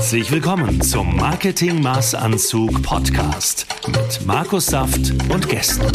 Herzlich 0.00 0.32
willkommen 0.32 0.80
zum 0.80 1.14
Marketing 1.14 1.82
Maßanzug 1.82 2.82
Podcast 2.82 3.66
mit 3.86 4.26
Markus 4.26 4.64
Saft 4.64 5.12
und 5.30 5.46
Gästen. 5.46 5.92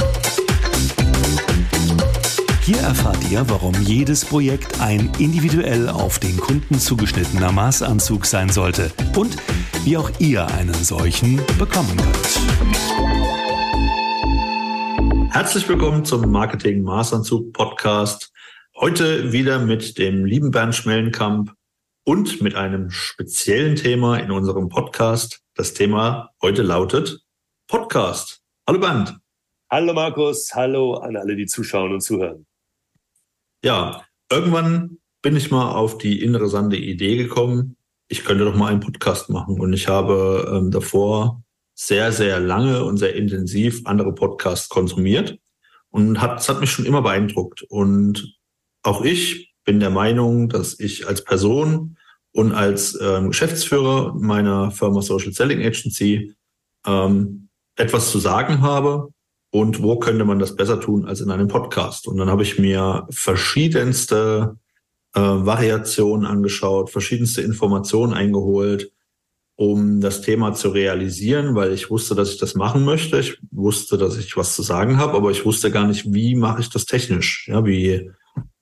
Hier 2.61 2.77
erfahrt 2.77 3.17
ihr, 3.31 3.49
warum 3.49 3.73
jedes 3.81 4.23
Projekt 4.23 4.79
ein 4.79 5.11
individuell 5.17 5.89
auf 5.89 6.19
den 6.19 6.37
Kunden 6.37 6.77
zugeschnittener 6.77 7.51
Maßanzug 7.51 8.27
sein 8.27 8.49
sollte 8.49 8.91
und 9.15 9.37
wie 9.85 9.97
auch 9.97 10.11
ihr 10.19 10.45
einen 10.49 10.75
solchen 10.75 11.37
bekommen 11.57 11.97
könnt. 11.97 12.39
Herzlich 15.33 15.67
willkommen 15.67 16.05
zum 16.05 16.29
Marketing 16.29 16.83
Maßanzug 16.83 17.53
Podcast. 17.53 18.31
Heute 18.75 19.31
wieder 19.31 19.57
mit 19.57 19.97
dem 19.97 20.25
lieben 20.25 20.51
Bernd 20.51 20.75
Schmellenkamp 20.75 21.55
und 22.05 22.39
mit 22.41 22.55
einem 22.55 22.91
speziellen 22.91 23.75
Thema 23.75 24.17
in 24.17 24.31
unserem 24.31 24.69
Podcast. 24.69 25.41
Das 25.55 25.73
Thema 25.73 26.29
heute 26.41 26.61
lautet 26.61 27.19
Podcast. 27.67 28.41
Hallo 28.67 28.79
Bernd. 28.79 29.17
Hallo 29.71 29.93
Markus, 29.93 30.53
hallo 30.53 30.93
an 30.93 31.17
alle, 31.17 31.35
die 31.35 31.47
zuschauen 31.47 31.93
und 31.93 32.01
zuhören. 32.01 32.45
Ja, 33.63 34.05
irgendwann 34.31 34.99
bin 35.23 35.35
ich 35.35 35.49
mal 35.49 35.71
auf 35.71 35.97
die 35.97 36.21
interessante 36.21 36.77
Idee 36.77 37.17
gekommen, 37.17 37.75
ich 38.07 38.23
könnte 38.23 38.45
doch 38.45 38.55
mal 38.55 38.71
einen 38.71 38.81
Podcast 38.81 39.31
machen. 39.31 39.59
Und 39.59 39.73
ich 39.73 39.87
habe 39.87 40.51
ähm, 40.53 40.69
davor 40.69 41.43
sehr, 41.73 42.11
sehr 42.11 42.39
lange 42.39 42.85
und 42.85 42.97
sehr 42.97 43.15
intensiv 43.15 43.81
andere 43.85 44.13
Podcasts 44.13 44.69
konsumiert 44.69 45.39
und 45.89 46.21
hat, 46.21 46.39
es 46.39 46.49
hat 46.49 46.59
mich 46.59 46.69
schon 46.69 46.85
immer 46.85 47.01
beeindruckt. 47.01 47.63
Und 47.63 48.37
auch 48.83 49.03
ich 49.03 49.54
bin 49.65 49.79
der 49.79 49.89
Meinung, 49.89 50.47
dass 50.47 50.79
ich 50.79 51.07
als 51.07 51.23
Person 51.23 51.97
und 52.31 52.53
als 52.53 52.97
ähm, 53.01 53.29
Geschäftsführer 53.29 54.13
meiner 54.13 54.71
Firma 54.71 55.01
Social 55.01 55.33
Selling 55.33 55.65
Agency 55.65 56.33
ähm, 56.85 57.49
etwas 57.75 58.11
zu 58.11 58.19
sagen 58.19 58.61
habe 58.61 59.09
und 59.51 59.81
wo 59.81 59.97
könnte 59.97 60.25
man 60.25 60.39
das 60.39 60.55
besser 60.55 60.79
tun 60.79 61.05
als 61.05 61.21
in 61.21 61.31
einem 61.31 61.47
Podcast. 61.47 62.07
Und 62.07 62.17
dann 62.17 62.29
habe 62.29 62.43
ich 62.43 62.59
mir 62.59 63.07
verschiedenste 63.09 64.57
äh, 65.13 65.21
Variationen 65.21 66.25
angeschaut, 66.25 66.89
verschiedenste 66.89 67.41
Informationen 67.41 68.13
eingeholt, 68.13 68.91
um 69.55 70.01
das 70.01 70.21
Thema 70.21 70.53
zu 70.53 70.69
realisieren, 70.69 71.55
weil 71.55 71.71
ich 71.71 71.89
wusste, 71.89 72.15
dass 72.15 72.33
ich 72.33 72.37
das 72.37 72.55
machen 72.55 72.83
möchte. 72.83 73.17
Ich 73.19 73.37
wusste, 73.51 73.97
dass 73.97 74.17
ich 74.17 74.35
was 74.35 74.55
zu 74.55 74.61
sagen 74.61 74.97
habe, 74.97 75.13
aber 75.13 75.31
ich 75.31 75.45
wusste 75.45 75.71
gar 75.71 75.87
nicht, 75.87 76.13
wie 76.13 76.35
mache 76.35 76.59
ich 76.59 76.69
das 76.69 76.85
technisch. 76.85 77.47
Ja, 77.47 77.65
wie 77.65 78.11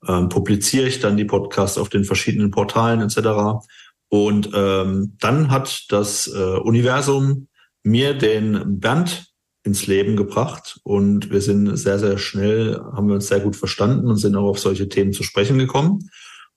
ähm, 0.07 0.29
publiziere 0.29 0.87
ich 0.87 0.99
dann 0.99 1.17
die 1.17 1.25
Podcasts 1.25 1.77
auf 1.77 1.89
den 1.89 2.03
verschiedenen 2.03 2.51
Portalen 2.51 3.01
etc. 3.01 3.65
Und 4.09 4.49
ähm, 4.53 5.17
dann 5.19 5.49
hat 5.49 5.85
das 5.89 6.27
äh, 6.27 6.57
Universum 6.57 7.47
mir 7.83 8.13
den 8.13 8.79
Bernd 8.79 9.27
ins 9.63 9.87
Leben 9.87 10.15
gebracht 10.15 10.79
und 10.83 11.31
wir 11.31 11.41
sind 11.41 11.77
sehr, 11.77 11.97
sehr 11.97 12.17
schnell, 12.17 12.79
haben 12.93 13.07
wir 13.07 13.15
uns 13.15 13.27
sehr 13.27 13.39
gut 13.39 13.55
verstanden 13.55 14.07
und 14.07 14.17
sind 14.17 14.35
auch 14.35 14.49
auf 14.49 14.59
solche 14.59 14.89
Themen 14.89 15.13
zu 15.13 15.23
sprechen 15.23 15.57
gekommen. 15.57 16.09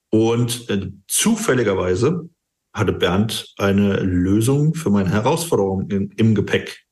Und 0.09 0.69
äh, 0.69 0.91
zufälligerweise 1.07 2.29
hatte 2.73 2.93
Bernd 2.93 3.53
eine 3.57 4.01
Lösung 4.01 4.73
für 4.73 4.89
meine 4.89 5.09
Herausforderung 5.09 5.89
in, 5.89 6.11
im 6.17 6.35
Gepäck. 6.35 6.85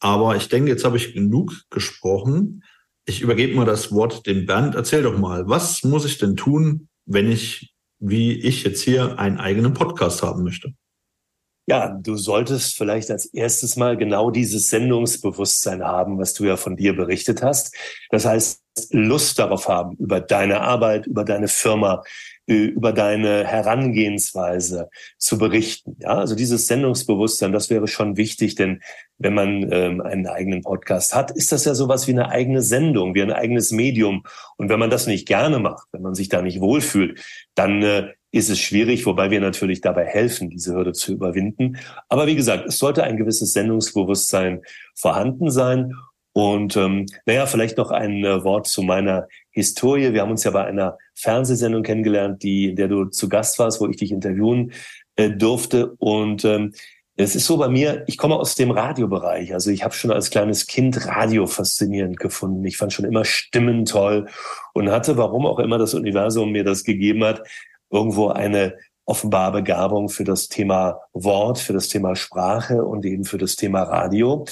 Aber 0.00 0.34
ich 0.36 0.48
denke, 0.48 0.70
jetzt 0.70 0.84
habe 0.84 0.96
ich 0.96 1.14
genug 1.14 1.52
gesprochen. 1.70 2.64
Ich 3.10 3.22
übergebe 3.22 3.56
mal 3.56 3.64
das 3.64 3.90
Wort 3.90 4.24
dem 4.28 4.46
Bernd. 4.46 4.76
Erzähl 4.76 5.02
doch 5.02 5.18
mal, 5.18 5.48
was 5.48 5.82
muss 5.82 6.04
ich 6.04 6.18
denn 6.18 6.36
tun, 6.36 6.86
wenn 7.06 7.28
ich, 7.28 7.74
wie 7.98 8.38
ich 8.38 8.62
jetzt 8.62 8.82
hier, 8.82 9.18
einen 9.18 9.38
eigenen 9.38 9.74
Podcast 9.74 10.22
haben 10.22 10.44
möchte? 10.44 10.74
Ja, 11.66 11.88
du 11.88 12.16
solltest 12.16 12.76
vielleicht 12.76 13.10
als 13.10 13.26
erstes 13.26 13.74
mal 13.74 13.96
genau 13.96 14.30
dieses 14.30 14.70
Sendungsbewusstsein 14.70 15.82
haben, 15.82 16.20
was 16.20 16.34
du 16.34 16.44
ja 16.44 16.56
von 16.56 16.76
dir 16.76 16.94
berichtet 16.94 17.42
hast. 17.42 17.74
Das 18.10 18.26
heißt, 18.26 18.62
Lust 18.90 19.40
darauf 19.40 19.66
haben, 19.66 19.96
über 19.96 20.20
deine 20.20 20.60
Arbeit, 20.60 21.08
über 21.08 21.24
deine 21.24 21.48
Firma, 21.48 22.04
über 22.46 22.92
deine 22.92 23.46
Herangehensweise 23.46 24.88
zu 25.18 25.38
berichten. 25.38 25.96
Ja, 26.00 26.18
also 26.18 26.34
dieses 26.34 26.66
Sendungsbewusstsein, 26.66 27.52
das 27.52 27.70
wäre 27.70 27.86
schon 27.86 28.16
wichtig, 28.16 28.56
denn 28.56 28.80
wenn 29.18 29.34
man 29.34 29.70
ähm, 29.72 30.00
einen 30.00 30.26
eigenen 30.26 30.62
Podcast 30.62 31.14
hat, 31.14 31.30
ist 31.30 31.52
das 31.52 31.64
ja 31.64 31.74
sowas 31.74 32.08
wie 32.08 32.12
eine 32.12 32.30
eigene 32.30 32.62
Sendung, 32.62 33.14
wie 33.14 33.22
ein 33.22 33.32
eigenes 33.32 33.70
Medium. 33.70 34.24
Und 34.56 34.68
wenn 34.68 34.80
man 34.80 34.90
das 34.90 35.06
nicht 35.06 35.28
gerne 35.28 35.58
macht, 35.58 35.86
wenn 35.92 36.02
man 36.02 36.14
sich 36.14 36.28
da 36.28 36.42
nicht 36.42 36.60
wohlfühlt, 36.60 37.20
dann 37.54 37.82
äh, 37.82 38.08
ist 38.32 38.50
es 38.50 38.60
schwierig, 38.60 39.06
wobei 39.06 39.30
wir 39.30 39.40
natürlich 39.40 39.80
dabei 39.80 40.04
helfen, 40.04 40.50
diese 40.50 40.74
Hürde 40.74 40.92
zu 40.92 41.12
überwinden. 41.12 41.78
Aber 42.08 42.26
wie 42.26 42.36
gesagt, 42.36 42.66
es 42.66 42.78
sollte 42.78 43.02
ein 43.02 43.16
gewisses 43.16 43.52
Sendungsbewusstsein 43.52 44.62
vorhanden 44.94 45.50
sein. 45.50 45.94
Und 46.40 46.74
ähm, 46.78 47.04
naja, 47.26 47.44
vielleicht 47.44 47.76
noch 47.76 47.90
ein 47.90 48.24
äh, 48.24 48.42
Wort 48.44 48.66
zu 48.66 48.80
meiner 48.80 49.28
Historie. 49.50 50.14
Wir 50.14 50.22
haben 50.22 50.30
uns 50.30 50.42
ja 50.42 50.50
bei 50.50 50.64
einer 50.64 50.96
Fernsehsendung 51.14 51.82
kennengelernt, 51.82 52.42
die, 52.42 52.70
in 52.70 52.76
der 52.76 52.88
du 52.88 53.04
zu 53.04 53.28
Gast 53.28 53.58
warst, 53.58 53.78
wo 53.78 53.86
ich 53.86 53.98
dich 53.98 54.10
interviewen 54.10 54.72
äh, 55.16 55.28
durfte. 55.28 55.92
Und 55.98 56.46
ähm, 56.46 56.72
es 57.16 57.36
ist 57.36 57.44
so 57.44 57.58
bei 57.58 57.68
mir, 57.68 58.04
ich 58.06 58.16
komme 58.16 58.36
aus 58.36 58.54
dem 58.54 58.70
Radiobereich. 58.70 59.52
Also 59.52 59.70
ich 59.70 59.84
habe 59.84 59.92
schon 59.92 60.10
als 60.12 60.30
kleines 60.30 60.66
Kind 60.66 61.06
Radio 61.06 61.46
faszinierend 61.46 62.18
gefunden. 62.18 62.64
Ich 62.64 62.78
fand 62.78 62.94
schon 62.94 63.04
immer 63.04 63.26
Stimmen 63.26 63.84
toll 63.84 64.26
und 64.72 64.90
hatte, 64.90 65.18
warum 65.18 65.44
auch 65.44 65.58
immer 65.58 65.76
das 65.76 65.92
Universum 65.92 66.52
mir 66.52 66.64
das 66.64 66.84
gegeben 66.84 67.22
hat, 67.22 67.42
irgendwo 67.90 68.28
eine 68.28 68.78
offenbar 69.04 69.52
Begabung 69.52 70.08
für 70.08 70.24
das 70.24 70.48
Thema 70.48 71.00
Wort, 71.12 71.58
für 71.58 71.74
das 71.74 71.88
Thema 71.88 72.16
Sprache 72.16 72.82
und 72.82 73.04
eben 73.04 73.26
für 73.26 73.36
das 73.36 73.56
Thema 73.56 73.82
Radio. 73.82 74.46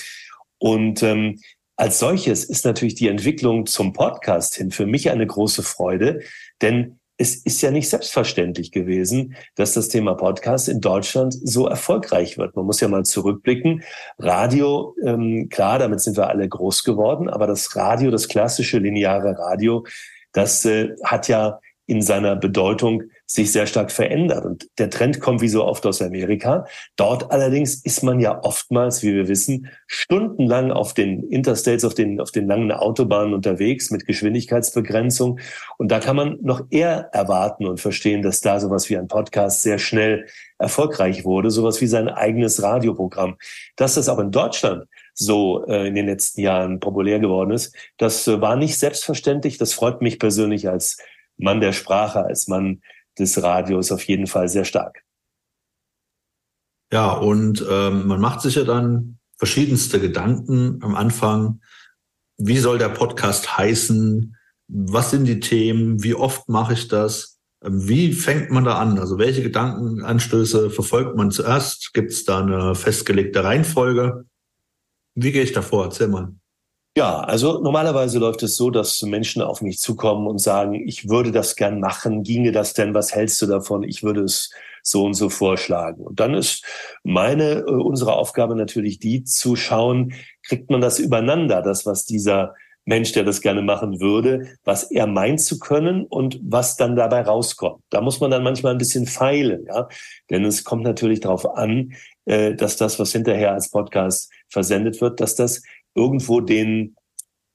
Und 0.59 1.03
ähm, 1.03 1.38
als 1.78 2.00
solches 2.00 2.44
ist 2.44 2.65
natürlich 2.65 2.97
die 2.97 3.06
Entwicklung 3.06 3.65
zum 3.66 3.93
Podcast 3.93 4.56
hin 4.56 4.72
für 4.72 4.84
mich 4.84 5.11
eine 5.11 5.27
große 5.27 5.62
Freude, 5.62 6.21
denn 6.61 6.99
es 7.16 7.37
ist 7.37 7.62
ja 7.62 7.71
nicht 7.71 7.89
selbstverständlich 7.89 8.72
gewesen, 8.72 9.37
dass 9.55 9.75
das 9.75 9.88
Thema 9.88 10.15
Podcast 10.15 10.69
in 10.69 10.81
Deutschland 10.81 11.34
so 11.34 11.69
erfolgreich 11.69 12.37
wird. 12.37 12.56
Man 12.56 12.67
muss 12.67 12.81
ja 12.81 12.88
mal 12.88 13.05
zurückblicken. 13.05 13.83
Radio, 14.19 14.94
ähm, 15.05 15.49
klar, 15.50 15.78
damit 15.78 16.00
sind 16.00 16.17
wir 16.17 16.28
alle 16.28 16.49
groß 16.49 16.83
geworden, 16.83 17.28
aber 17.28 17.47
das 17.47 17.75
Radio, 17.77 18.11
das 18.11 18.28
klassische 18.28 18.78
lineare 18.78 19.38
Radio, 19.38 19.84
das 20.33 20.65
äh, 20.65 20.97
hat 21.05 21.28
ja 21.28 21.61
in 21.87 22.03
seiner 22.03 22.34
Bedeutung 22.34 23.05
sich 23.31 23.53
sehr 23.53 23.66
stark 23.66 23.93
verändert. 23.93 24.47
Und 24.47 24.71
der 24.78 24.89
Trend 24.89 25.21
kommt 25.21 25.43
wie 25.43 25.50
so 25.50 25.62
oft 25.62 25.84
aus 25.84 26.00
Amerika. 26.00 26.65
Dort 26.97 27.31
allerdings 27.31 27.75
ist 27.84 28.03
man 28.03 28.21
ja 28.21 28.43
oftmals, 28.43 29.03
wie 29.03 29.15
wir 29.15 29.28
wissen, 29.28 29.69
stundenlang 29.87 30.72
auf 30.72 30.94
den 30.94 31.22
Interstates, 31.25 31.84
auf 31.84 31.93
den, 31.93 32.22
auf 32.22 32.31
den 32.31 32.47
langen 32.47 32.72
Autobahnen 32.72 33.34
unterwegs 33.34 33.91
mit 33.91 34.06
Geschwindigkeitsbegrenzung. 34.06 35.41
Und 35.77 35.93
da 35.93 36.00
kann 36.00 36.17
man 36.17 36.38
noch 36.41 36.62
eher 36.71 37.11
erwarten 37.12 37.67
und 37.67 37.81
verstehen, 37.81 38.22
dass 38.22 38.41
da 38.41 38.61
sowas 38.61 38.88
wie 38.88 38.97
ein 38.97 39.09
Podcast 39.09 39.61
sehr 39.61 39.78
schnell 39.78 40.25
erfolgreich 40.59 41.27
wurde, 41.27 41.50
sowas 41.50 41.83
wie 41.83 41.87
sein 41.87 42.09
eigenes 42.09 42.62
Radioprogramm. 42.62 43.37
Dass 43.77 43.97
das 43.97 44.09
auch 44.09 44.19
in 44.21 44.31
Deutschland 44.31 44.84
so 45.12 45.67
äh, 45.67 45.87
in 45.87 45.94
den 45.94 46.06
letzten 46.06 46.41
Jahren 46.41 46.81
populär 46.81 47.19
geworden 47.19 47.50
ist, 47.50 47.77
das 47.99 48.27
äh, 48.27 48.41
war 48.41 48.56
nicht 48.56 48.78
selbstverständlich. 48.78 49.59
Das 49.59 49.75
freut 49.75 50.00
mich 50.00 50.19
persönlich 50.19 50.67
als 50.67 50.97
Mann 51.37 51.61
der 51.61 51.72
Sprache, 51.72 52.25
als 52.25 52.49
Mann 52.49 52.81
des 53.19 53.43
Radios 53.43 53.93
auf 53.93 54.03
jeden 54.05 54.27
Fall 54.27 54.49
sehr 54.49 54.65
stark. 54.65 55.03
Ja, 56.93 57.12
und 57.12 57.65
ähm, 57.69 58.06
man 58.06 58.21
macht 58.21 58.41
sich 58.41 58.55
ja 58.55 58.65
dann 58.65 59.19
verschiedenste 59.37 60.01
Gedanken 60.01 60.79
am 60.83 60.95
Anfang. 60.95 61.61
Wie 62.39 62.59
soll 62.59 62.79
der 62.79 62.89
Podcast 62.89 63.59
heißen? 63.59 64.37
Was 64.69 65.11
sind 65.11 65.27
die 65.27 65.41
Themen? 65.41 66.03
Wie 66.03 66.15
oft 66.15 66.49
mache 66.49 66.73
ich 66.75 66.89
das? 66.89 67.39
Wie 67.61 68.12
fängt 68.12 68.51
man 68.51 68.65
da 68.65 68.79
an? 68.79 68.99
Also 68.99 69.19
welche 69.19 69.43
Gedankenanstöße 69.43 70.70
verfolgt 70.70 71.17
man 71.17 71.31
zuerst? 71.31 71.93
Gibt 71.93 72.12
es 72.12 72.25
da 72.25 72.41
eine 72.41 72.75
festgelegte 72.75 73.43
Reihenfolge? 73.43 74.25
Wie 75.15 75.32
gehe 75.32 75.43
ich 75.43 75.53
da 75.53 75.62
vor? 75.62 75.85
Erzähl 75.85 76.09
mal. 76.09 76.32
Ja, 76.99 77.21
also 77.21 77.61
normalerweise 77.61 78.19
läuft 78.19 78.43
es 78.43 78.56
so, 78.56 78.71
dass 78.71 79.00
Menschen 79.03 79.41
auf 79.41 79.62
mich 79.62 79.79
zukommen 79.79 80.27
und 80.27 80.41
sagen, 80.41 80.75
ich 80.75 81.09
würde 81.09 81.31
das 81.31 81.55
gern 81.55 81.79
machen, 81.79 82.25
ginge 82.25 82.50
das 82.50 82.75
denn, 82.75 82.93
was 82.93 83.15
hältst 83.15 83.41
du 83.41 83.47
davon? 83.47 83.85
Ich 83.85 84.03
würde 84.03 84.23
es 84.23 84.50
so 84.83 85.05
und 85.05 85.15
so 85.15 85.31
vorschlagen. 85.31 86.03
Und 86.03 86.19
dann 86.19 86.35
ist 86.35 86.65
meine, 87.05 87.61
äh, 87.61 87.71
unsere 87.71 88.15
Aufgabe 88.15 88.56
natürlich 88.56 88.99
die 88.99 89.23
zu 89.23 89.55
schauen, 89.55 90.12
kriegt 90.43 90.71
man 90.71 90.81
das 90.81 90.99
übereinander, 90.99 91.62
das, 91.62 91.87
was 91.87 92.05
dieser 92.05 92.56
Mensch, 92.85 93.12
der 93.12 93.23
das 93.23 93.43
gerne 93.43 93.62
machen 93.62 94.01
würde, 94.01 94.56
was 94.65 94.91
er 94.91 95.06
meint 95.06 95.41
zu 95.41 95.61
können 95.61 96.05
und 96.05 96.41
was 96.43 96.77
dann 96.77 96.97
dabei 96.97 97.21
rauskommt. 97.21 97.85
Da 97.91 98.01
muss 98.01 98.19
man 98.19 98.33
dann 98.33 98.43
manchmal 98.43 98.73
ein 98.73 98.79
bisschen 98.79 99.06
feilen, 99.06 99.67
ja. 99.69 99.87
Denn 100.31 100.44
es 100.44 100.65
kommt 100.65 100.83
natürlich 100.83 101.21
darauf 101.21 101.49
an, 101.49 101.93
äh, 102.25 102.55
dass 102.55 102.77
das, 102.77 102.99
was 102.99 103.12
hinterher 103.12 103.53
als 103.53 103.71
Podcast 103.71 104.33
versendet 104.49 105.01
wird, 105.01 105.21
dass 105.21 105.35
das 105.35 105.62
irgendwo 105.99 106.41
den, 106.41 106.97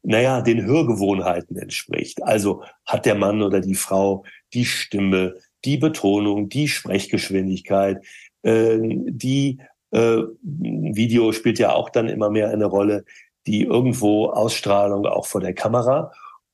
naja, 0.03 0.41
den 0.41 0.65
Hörgewohnheiten 0.65 1.57
entspricht. 1.57 2.21
Also 2.23 2.63
hat 2.85 3.05
der 3.05 3.15
Mann 3.15 3.41
oder 3.41 3.61
die 3.61 3.75
Frau 3.75 4.25
die 4.53 4.65
Stimme, 4.65 5.35
die 5.65 5.77
Betonung, 5.77 6.49
die 6.49 6.67
Sprechgeschwindigkeit, 6.67 8.03
äh, 8.43 8.77
die 8.81 9.59
äh, 9.91 10.17
Video 10.41 11.31
spielt 11.31 11.59
ja 11.59 11.73
auch 11.73 11.89
dann 11.89 12.09
immer 12.09 12.29
mehr 12.29 12.49
eine 12.49 12.65
Rolle, 12.65 13.05
die 13.47 13.63
irgendwo 13.63 14.27
Ausstrahlung 14.27 15.05
auch 15.05 15.25
vor 15.25 15.41
der 15.41 15.53
Kamera 15.53 16.11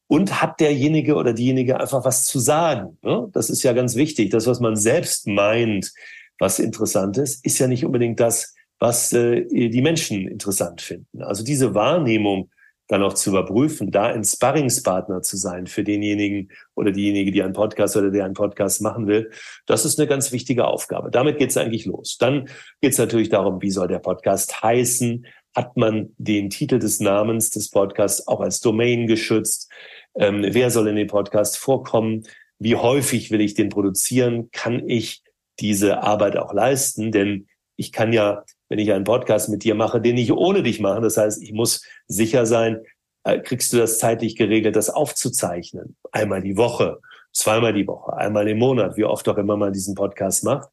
und 0.07 0.41
hat 0.41 0.59
derjenige 0.59 1.15
oder 1.15 1.33
diejenige 1.33 1.79
einfach 1.79 2.03
was 2.05 2.25
zu 2.25 2.39
sagen. 2.39 2.97
Ne? 3.03 3.29
Das 3.31 3.49
ist 3.49 3.63
ja 3.63 3.73
ganz 3.73 3.95
wichtig. 3.95 4.31
Das, 4.31 4.47
was 4.47 4.59
man 4.59 4.75
selbst 4.75 5.27
meint, 5.27 5.91
was 6.39 6.59
interessant 6.59 7.17
ist, 7.17 7.45
ist 7.45 7.59
ja 7.59 7.67
nicht 7.67 7.85
unbedingt 7.85 8.19
das, 8.19 8.55
was 8.79 9.13
äh, 9.13 9.45
die 9.45 9.81
Menschen 9.81 10.27
interessant 10.27 10.81
finden. 10.81 11.21
Also 11.21 11.43
diese 11.43 11.75
Wahrnehmung 11.75 12.49
dann 12.89 13.03
auch 13.03 13.13
zu 13.13 13.29
überprüfen, 13.29 13.91
da 13.91 14.07
ein 14.07 14.23
Sparringspartner 14.23 15.21
zu 15.21 15.37
sein 15.37 15.67
für 15.67 15.83
denjenigen 15.83 16.49
oder 16.75 16.91
diejenige, 16.91 17.31
die 17.31 17.43
einen 17.43 17.53
Podcast 17.53 17.95
oder 17.95 18.09
der 18.09 18.25
einen 18.25 18.33
Podcast 18.33 18.81
machen 18.81 19.05
will, 19.05 19.29
das 19.67 19.85
ist 19.85 19.99
eine 19.99 20.07
ganz 20.07 20.31
wichtige 20.31 20.65
Aufgabe. 20.65 21.11
Damit 21.11 21.37
geht 21.37 21.51
es 21.51 21.57
eigentlich 21.57 21.85
los. 21.85 22.17
Dann 22.17 22.49
geht 22.81 22.93
es 22.93 22.97
natürlich 22.97 23.29
darum, 23.29 23.61
wie 23.61 23.69
soll 23.69 23.87
der 23.87 23.99
Podcast 23.99 24.63
heißen? 24.63 25.27
Hat 25.55 25.77
man 25.77 26.15
den 26.17 26.49
Titel 26.49 26.79
des 26.79 26.99
Namens 26.99 27.51
des 27.51 27.69
Podcasts 27.69 28.27
auch 28.27 28.39
als 28.39 28.59
Domain 28.59 29.05
geschützt? 29.05 29.71
Ähm, 30.15 30.43
wer 30.47 30.71
soll 30.71 30.87
in 30.87 30.95
dem 30.95 31.07
Podcast 31.07 31.57
vorkommen? 31.57 32.23
Wie 32.57 32.75
häufig 32.75 33.29
will 33.29 33.41
ich 33.41 33.53
den 33.53 33.69
produzieren? 33.69 34.49
Kann 34.51 34.89
ich 34.89 35.21
diese 35.59 36.01
Arbeit 36.01 36.37
auch 36.37 36.53
leisten? 36.53 37.11
Denn 37.11 37.47
ich 37.75 37.91
kann 37.91 38.13
ja, 38.13 38.43
wenn 38.69 38.79
ich 38.79 38.93
einen 38.93 39.03
Podcast 39.03 39.49
mit 39.49 39.63
dir 39.63 39.75
mache, 39.75 39.99
den 39.99 40.17
ich 40.17 40.31
ohne 40.31 40.63
dich 40.63 40.79
mache. 40.79 41.01
Das 41.01 41.17
heißt, 41.17 41.41
ich 41.43 41.51
muss 41.51 41.83
sicher 42.07 42.45
sein, 42.45 42.79
äh, 43.23 43.39
kriegst 43.39 43.73
du 43.73 43.77
das 43.77 43.99
zeitlich 43.99 44.35
geregelt, 44.35 44.75
das 44.75 44.89
aufzuzeichnen? 44.89 45.97
Einmal 46.11 46.41
die 46.41 46.55
Woche, 46.55 46.99
zweimal 47.33 47.73
die 47.73 47.87
Woche, 47.87 48.15
einmal 48.15 48.47
im 48.47 48.59
Monat, 48.59 48.95
wie 48.95 49.05
oft 49.05 49.27
auch 49.27 49.37
immer 49.37 49.57
man 49.57 49.73
diesen 49.73 49.95
Podcast 49.95 50.43
macht. 50.43 50.69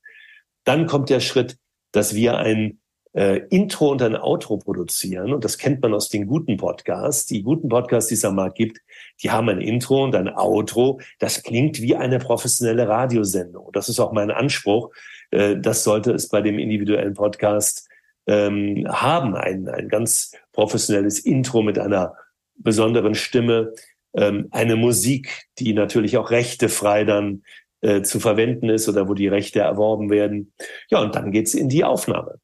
Dann 0.64 0.86
kommt 0.86 1.10
der 1.10 1.20
Schritt, 1.20 1.56
dass 1.92 2.14
wir 2.14 2.38
ein 2.38 2.78
äh, 3.16 3.46
Intro 3.48 3.90
und 3.90 4.02
ein 4.02 4.14
Outro 4.14 4.58
produzieren. 4.58 5.32
Und 5.32 5.44
das 5.44 5.56
kennt 5.56 5.80
man 5.80 5.94
aus 5.94 6.10
den 6.10 6.26
guten 6.26 6.58
Podcasts. 6.58 7.26
Die 7.26 7.42
guten 7.42 7.68
Podcasts, 7.68 8.08
die 8.08 8.14
es 8.14 8.24
am 8.24 8.34
Markt 8.34 8.58
gibt, 8.58 8.80
die 9.22 9.30
haben 9.30 9.48
ein 9.48 9.60
Intro 9.60 10.04
und 10.04 10.14
ein 10.14 10.28
Outro. 10.28 11.00
Das 11.18 11.42
klingt 11.42 11.80
wie 11.80 11.96
eine 11.96 12.18
professionelle 12.18 12.86
Radiosendung. 12.86 13.70
Das 13.72 13.88
ist 13.88 14.00
auch 14.00 14.12
mein 14.12 14.30
Anspruch. 14.30 14.90
Äh, 15.30 15.56
das 15.56 15.82
sollte 15.82 16.12
es 16.12 16.28
bei 16.28 16.42
dem 16.42 16.58
individuellen 16.58 17.14
Podcast 17.14 17.85
ähm, 18.26 18.86
haben. 18.88 19.34
Ein, 19.34 19.68
ein 19.68 19.88
ganz 19.88 20.32
professionelles 20.52 21.18
Intro 21.20 21.62
mit 21.62 21.78
einer 21.78 22.14
besonderen 22.56 23.14
Stimme, 23.14 23.72
ähm, 24.14 24.48
eine 24.50 24.76
Musik, 24.76 25.46
die 25.58 25.72
natürlich 25.72 26.16
auch 26.16 26.30
rechtefrei 26.30 27.04
dann 27.04 27.42
äh, 27.80 28.02
zu 28.02 28.20
verwenden 28.20 28.68
ist 28.68 28.88
oder 28.88 29.08
wo 29.08 29.14
die 29.14 29.28
Rechte 29.28 29.60
erworben 29.60 30.10
werden. 30.10 30.52
Ja, 30.88 31.00
und 31.00 31.14
dann 31.14 31.30
geht's 31.30 31.54
in 31.54 31.68
die 31.68 31.84
Aufnahme. 31.84 32.40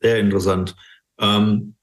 Sehr 0.00 0.18
interessant. 0.18 0.76
Ähm, 1.18 1.76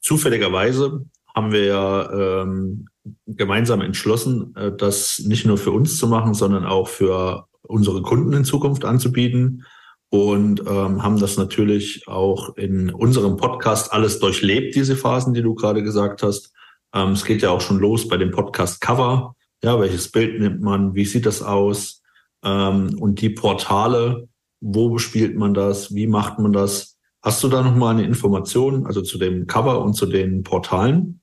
zufälligerweise 0.00 1.06
haben 1.34 1.52
wir 1.52 1.64
ja 1.64 2.42
ähm, 2.42 2.88
gemeinsam 3.26 3.80
entschlossen, 3.80 4.54
äh, 4.56 4.72
das 4.76 5.20
nicht 5.20 5.46
nur 5.46 5.56
für 5.56 5.70
uns 5.70 5.98
zu 5.98 6.08
machen, 6.08 6.34
sondern 6.34 6.66
auch 6.66 6.88
für 6.88 7.46
unsere 7.62 8.02
Kunden 8.02 8.32
in 8.32 8.44
Zukunft 8.44 8.84
anzubieten 8.84 9.64
und 10.10 10.60
ähm, 10.66 11.02
haben 11.02 11.20
das 11.20 11.36
natürlich 11.36 12.06
auch 12.08 12.56
in 12.56 12.90
unserem 12.90 13.36
Podcast 13.36 13.92
alles 13.92 14.18
durchlebt, 14.18 14.74
diese 14.74 14.96
Phasen, 14.96 15.34
die 15.34 15.42
du 15.42 15.54
gerade 15.54 15.82
gesagt 15.82 16.22
hast. 16.22 16.52
Ähm, 16.92 17.12
es 17.12 17.24
geht 17.24 17.42
ja 17.42 17.50
auch 17.50 17.60
schon 17.60 17.78
los 17.78 18.08
bei 18.08 18.16
dem 18.16 18.32
Podcast 18.32 18.80
Cover. 18.80 19.36
Ja, 19.62 19.78
welches 19.80 20.10
Bild 20.10 20.40
nimmt 20.40 20.62
man? 20.62 20.94
Wie 20.94 21.04
sieht 21.04 21.26
das 21.26 21.42
aus? 21.42 22.02
Ähm, 22.42 22.98
und 22.98 23.20
die 23.20 23.30
Portale, 23.30 24.28
wo 24.60 24.90
bespielt 24.90 25.36
man 25.36 25.54
das? 25.54 25.94
Wie 25.94 26.08
macht 26.08 26.40
man 26.40 26.52
das? 26.52 26.98
Hast 27.22 27.42
du 27.44 27.48
da 27.48 27.62
noch 27.62 27.76
mal 27.76 27.90
eine 27.90 28.04
Information, 28.04 28.86
also 28.86 29.02
zu 29.02 29.16
dem 29.16 29.46
Cover 29.46 29.80
und 29.80 29.94
zu 29.94 30.06
den 30.06 30.42
Portalen? 30.42 31.20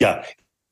Ja, 0.00 0.22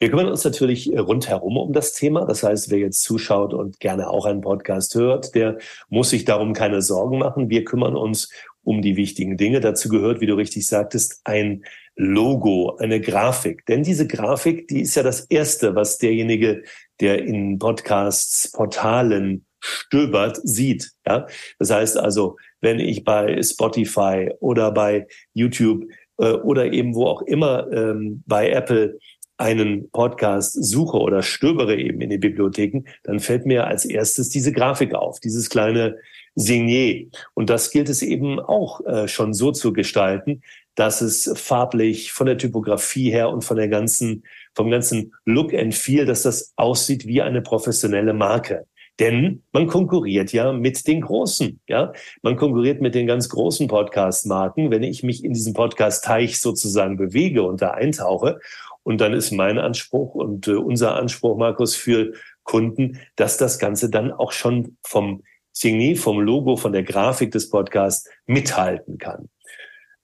wir 0.02 0.10
kümmern 0.10 0.26
uns 0.26 0.43
natürlich 0.43 0.93
äh, 0.93 0.99
rundherum 0.99 1.56
um 1.56 1.72
das 1.72 1.93
Thema. 1.93 2.25
Das 2.25 2.43
heißt, 2.43 2.72
wer 2.72 2.78
jetzt 2.78 3.04
zuschaut 3.04 3.54
und 3.54 3.78
gerne 3.78 4.10
auch 4.10 4.26
einen 4.26 4.40
Podcast 4.40 4.96
hört, 4.96 5.37
der 5.37 5.58
muss 5.90 6.10
sich 6.10 6.25
darum 6.25 6.54
keine 6.54 6.82
Sorgen 6.82 7.20
machen. 7.20 7.50
Wir 7.50 7.62
kümmern 7.62 7.94
uns 7.94 8.28
um 8.64 8.82
die 8.82 8.96
wichtigen 8.96 9.37
Dinge. 9.37 9.60
Dazu 9.60 9.88
gehört, 9.88 10.20
wie 10.20 10.26
du 10.26 10.34
richtig 10.34 10.66
sagtest, 10.66 11.20
ein 11.22 11.64
Logo, 11.94 12.75
eine 12.81 13.00
Grafik. 13.00 13.64
Denn 13.66 13.84
diese 13.84 14.08
Grafik, 14.08 14.66
die 14.66 14.81
ist 14.81 14.96
ja 14.96 15.04
das 15.04 15.20
Erste, 15.26 15.76
was 15.76 15.99
derjenige, 15.99 16.64
der 16.99 17.22
in 17.22 17.60
Podcasts, 17.60 18.50
Portalen 18.50 19.46
stöbert, 19.60 20.40
sieht. 20.43 20.90
Ja? 21.06 21.28
Das 21.60 21.70
heißt 21.70 21.96
also, 21.96 22.38
wenn 22.60 22.81
ich 22.81 23.04
bei 23.04 23.40
Spotify 23.40 24.31
oder 24.40 24.72
bei 24.72 25.06
YouTube 25.32 25.84
äh, 26.19 26.32
oder 26.32 26.72
eben 26.72 26.96
wo 26.96 27.06
auch 27.06 27.22
immer 27.22 27.70
ähm, 27.72 28.25
bei 28.26 28.50
Apple 28.50 28.99
einen 29.42 29.90
Podcast 29.90 30.52
suche 30.52 30.98
oder 30.98 31.22
stöbere 31.22 31.76
eben 31.76 32.00
in 32.00 32.10
den 32.10 32.20
Bibliotheken, 32.20 32.84
dann 33.02 33.18
fällt 33.18 33.44
mir 33.44 33.66
als 33.66 33.84
erstes 33.84 34.28
diese 34.28 34.52
Grafik 34.52 34.94
auf, 34.94 35.18
dieses 35.18 35.50
kleine 35.50 35.96
Signet. 36.36 37.14
Und 37.34 37.50
das 37.50 37.70
gilt 37.72 37.88
es 37.88 38.02
eben 38.02 38.38
auch 38.38 38.80
äh, 38.86 39.08
schon 39.08 39.34
so 39.34 39.50
zu 39.50 39.72
gestalten, 39.72 40.42
dass 40.76 41.00
es 41.00 41.30
farblich 41.34 42.12
von 42.12 42.26
der 42.26 42.38
Typografie 42.38 43.10
her 43.10 43.28
und 43.30 43.42
von 43.44 43.56
der 43.56 43.68
ganzen, 43.68 44.24
vom 44.54 44.70
ganzen 44.70 45.12
Look 45.26 45.52
and 45.52 45.74
Feel, 45.74 46.06
dass 46.06 46.22
das 46.22 46.52
aussieht 46.56 47.06
wie 47.06 47.20
eine 47.20 47.42
professionelle 47.42 48.14
Marke. 48.14 48.66
Denn 49.00 49.42
man 49.52 49.66
konkurriert 49.66 50.32
ja 50.32 50.52
mit 50.52 50.86
den 50.86 51.00
Großen, 51.00 51.60
ja. 51.66 51.92
Man 52.22 52.36
konkurriert 52.36 52.80
mit 52.80 52.94
den 52.94 53.06
ganz 53.06 53.28
großen 53.28 53.66
Podcast-Marken. 53.66 54.70
Wenn 54.70 54.82
ich 54.82 55.02
mich 55.02 55.24
in 55.24 55.32
diesem 55.32 55.54
Podcast-Teich 55.54 56.40
sozusagen 56.40 56.96
bewege 56.96 57.42
und 57.42 57.62
da 57.62 57.70
eintauche 57.70 58.38
und 58.82 59.00
dann 59.00 59.12
ist 59.12 59.31
mein 59.31 59.58
Anspruch 59.58 60.14
und 60.14 60.49
äh, 60.49 60.52
unser 60.52 60.96
Anspruch, 60.96 61.37
Markus, 61.37 61.75
für 61.75 62.12
Kunden, 62.43 62.99
dass 63.17 63.37
das 63.37 63.58
Ganze 63.58 63.90
dann 63.90 64.12
auch 64.12 64.32
schon 64.32 64.76
vom 64.82 65.23
Signet, 65.52 65.99
vom 65.99 66.20
Logo, 66.20 66.56
von 66.56 66.73
der 66.73 66.82
Grafik 66.82 67.31
des 67.31 67.50
Podcasts 67.50 68.08
mithalten 68.26 68.99
kann. 68.99 69.29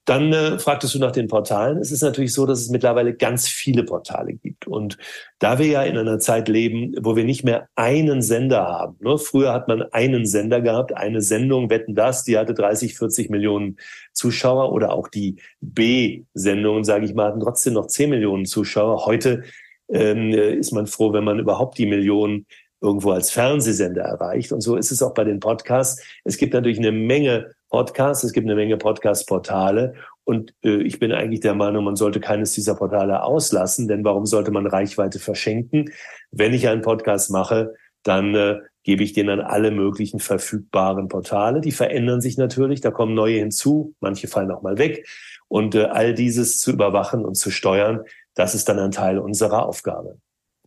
Dann 0.09 0.33
äh, 0.33 0.57
fragtest 0.57 0.95
du 0.95 0.99
nach 0.99 1.11
den 1.11 1.27
Portalen. 1.27 1.77
Es 1.77 1.91
ist 1.91 2.01
natürlich 2.01 2.33
so, 2.33 2.47
dass 2.47 2.61
es 2.61 2.69
mittlerweile 2.69 3.13
ganz 3.13 3.47
viele 3.47 3.83
Portale 3.83 4.33
gibt. 4.33 4.65
Und 4.65 4.97
da 5.37 5.59
wir 5.59 5.67
ja 5.67 5.83
in 5.83 5.99
einer 5.99 6.17
Zeit 6.17 6.47
leben, 6.47 6.95
wo 6.99 7.15
wir 7.15 7.25
nicht 7.25 7.43
mehr 7.43 7.69
einen 7.75 8.23
Sender 8.23 8.65
haben. 8.65 8.97
Ne? 9.01 9.19
Früher 9.19 9.53
hat 9.53 9.67
man 9.67 9.83
einen 9.83 10.25
Sender 10.25 10.61
gehabt, 10.61 10.97
eine 10.97 11.21
Sendung, 11.21 11.69
Wetten 11.69 11.93
das, 11.93 12.23
die 12.23 12.39
hatte 12.39 12.55
30, 12.55 12.97
40 12.97 13.29
Millionen 13.29 13.77
Zuschauer 14.11 14.73
oder 14.73 14.93
auch 14.93 15.09
die 15.09 15.35
B-Sendungen, 15.61 16.85
sage 16.85 17.05
ich 17.05 17.13
mal, 17.13 17.27
hatten 17.27 17.41
trotzdem 17.41 17.73
noch 17.73 17.85
10 17.85 18.09
Millionen 18.09 18.47
Zuschauer. 18.47 19.05
Heute 19.05 19.43
ähm, 19.89 20.33
ist 20.33 20.71
man 20.71 20.87
froh, 20.87 21.13
wenn 21.13 21.23
man 21.23 21.37
überhaupt 21.37 21.77
die 21.77 21.85
Millionen 21.85 22.47
irgendwo 22.81 23.11
als 23.11 23.29
Fernsehsender 23.29 24.01
erreicht. 24.01 24.53
Und 24.53 24.61
so 24.61 24.75
ist 24.75 24.91
es 24.91 25.03
auch 25.03 25.13
bei 25.13 25.23
den 25.23 25.39
Podcasts. 25.39 26.01
Es 26.23 26.37
gibt 26.37 26.55
natürlich 26.55 26.79
eine 26.79 26.91
Menge 26.91 27.51
Podcasts, 27.69 28.23
es 28.23 28.33
gibt 28.33 28.47
eine 28.47 28.55
Menge 28.55 28.77
Podcast-Portale 28.77 29.93
und 30.23 30.53
äh, 30.63 30.81
ich 30.81 30.99
bin 30.99 31.11
eigentlich 31.11 31.39
der 31.39 31.55
Meinung, 31.55 31.85
man 31.85 31.95
sollte 31.95 32.19
keines 32.19 32.53
dieser 32.53 32.75
Portale 32.75 33.23
auslassen, 33.23 33.87
denn 33.87 34.03
warum 34.03 34.25
sollte 34.25 34.51
man 34.51 34.67
Reichweite 34.67 35.19
verschenken? 35.19 35.91
Wenn 36.31 36.53
ich 36.53 36.67
einen 36.67 36.81
Podcast 36.81 37.31
mache, 37.31 37.75
dann 38.03 38.33
äh, 38.35 38.59
gebe 38.83 39.03
ich 39.03 39.13
den 39.13 39.29
an 39.29 39.41
alle 39.41 39.71
möglichen 39.71 40.19
verfügbaren 40.19 41.09
Portale. 41.09 41.61
Die 41.61 41.71
verändern 41.71 42.21
sich 42.21 42.37
natürlich, 42.37 42.81
da 42.81 42.91
kommen 42.91 43.13
neue 43.13 43.37
hinzu, 43.37 43.93
manche 43.99 44.27
fallen 44.27 44.51
auch 44.51 44.61
mal 44.61 44.77
weg. 44.77 45.07
Und 45.47 45.75
äh, 45.75 45.85
all 45.85 46.13
dieses 46.13 46.57
zu 46.59 46.71
überwachen 46.71 47.25
und 47.25 47.35
zu 47.35 47.51
steuern, 47.51 48.01
das 48.35 48.55
ist 48.55 48.69
dann 48.69 48.79
ein 48.79 48.91
Teil 48.91 49.19
unserer 49.19 49.65
Aufgabe. 49.65 50.17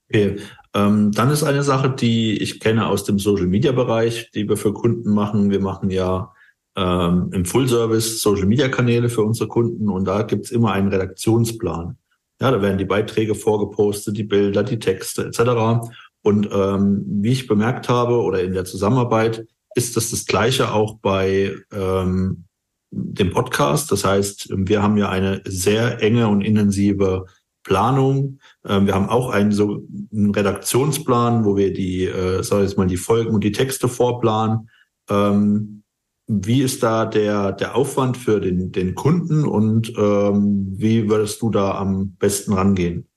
Okay. 0.09 0.37
Ähm, 0.75 1.11
dann 1.13 1.31
ist 1.31 1.43
eine 1.43 1.63
Sache, 1.63 1.91
die 1.91 2.41
ich 2.41 2.61
kenne 2.61 2.87
aus 2.87 3.05
dem 3.05 3.19
Social-Media-Bereich, 3.19 4.31
die 4.33 4.49
wir 4.49 4.57
für 4.57 4.73
Kunden 4.73 5.11
machen. 5.15 5.51
Wir 5.51 5.61
machen 5.61 5.91
ja 5.91 6.32
ähm, 6.77 7.31
im 7.33 7.45
Full-Service 7.45 8.21
Social-Media-Kanäle 8.23 9.09
für 9.09 9.23
unsere 9.23 9.49
Kunden 9.49 9.89
und 9.89 10.05
da 10.07 10.23
gibt's 10.23 10.51
immer 10.51 10.73
einen 10.73 10.89
Redaktionsplan. 10.89 11.97
Ja, 12.41 12.51
da 12.51 12.61
werden 12.61 12.79
die 12.79 12.85
Beiträge 12.85 13.35
vorgepostet, 13.35 14.17
die 14.17 14.25
Bilder, 14.25 14.63
die 14.65 14.79
Texte 14.79 15.27
etc. 15.27 15.87
Und 16.23 16.49
ähm, 16.53 17.05
wie 17.07 17.33
ich 17.33 17.47
bemerkt 17.47 17.89
habe 17.89 18.21
oder 18.21 18.43
in 18.43 18.53
der 18.53 18.65
Zusammenarbeit, 18.65 19.47
ist 19.75 19.97
das 19.97 20.11
das 20.11 20.27
Gleiche 20.27 20.73
auch 20.73 20.99
bei 20.99 21.55
ähm, 21.73 22.45
dem 22.91 23.31
Podcast. 23.31 23.91
Das 23.93 24.05
heißt, 24.05 24.49
wir 24.55 24.83
haben 24.83 24.97
ja 24.97 25.09
eine 25.09 25.41
sehr 25.45 26.03
enge 26.03 26.29
und 26.29 26.43
intensive 26.43 27.27
Planung. 27.65 28.39
Ähm, 28.67 28.87
wir 28.87 28.95
haben 28.95 29.09
auch 29.09 29.31
einen 29.31 29.53
so 29.53 29.85
einen 30.13 30.35
Redaktionsplan, 30.35 31.45
wo 31.45 31.57
wir 31.57 31.73
die, 31.73 32.07
äh, 32.07 32.43
sag 32.43 32.65
ich 32.65 32.77
mal, 32.77 32.87
die 32.87 32.97
Folgen 32.97 33.35
und 33.35 33.45
die 33.45 33.53
Texte 33.53 33.89
vorplanen. 33.89 34.69
Ähm, 35.09 35.82
wie 36.27 36.63
ist 36.63 36.83
da 36.83 37.05
der, 37.05 37.53
der 37.53 37.75
Aufwand 37.75 38.17
für 38.17 38.41
den, 38.41 38.73
den 38.73 38.95
Kunden 38.95 39.45
und 39.45 39.93
ähm, 39.97 40.73
wie 40.77 41.09
würdest 41.09 41.43
du 41.43 41.51
da 41.51 41.73
am 41.73 42.17
besten 42.19 42.53
rangehen? 42.53 43.09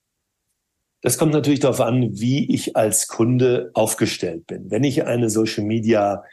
Das 1.02 1.18
kommt 1.18 1.34
natürlich 1.34 1.60
darauf 1.60 1.82
an, 1.82 2.10
wie 2.14 2.52
ich 2.52 2.76
als 2.76 3.08
Kunde 3.08 3.70
aufgestellt 3.76 4.48
bin. 4.48 4.72
Wenn 4.72 4.84
ich 4.84 5.06
eine 5.06 5.30
Social 5.30 5.64
Media 5.64 6.24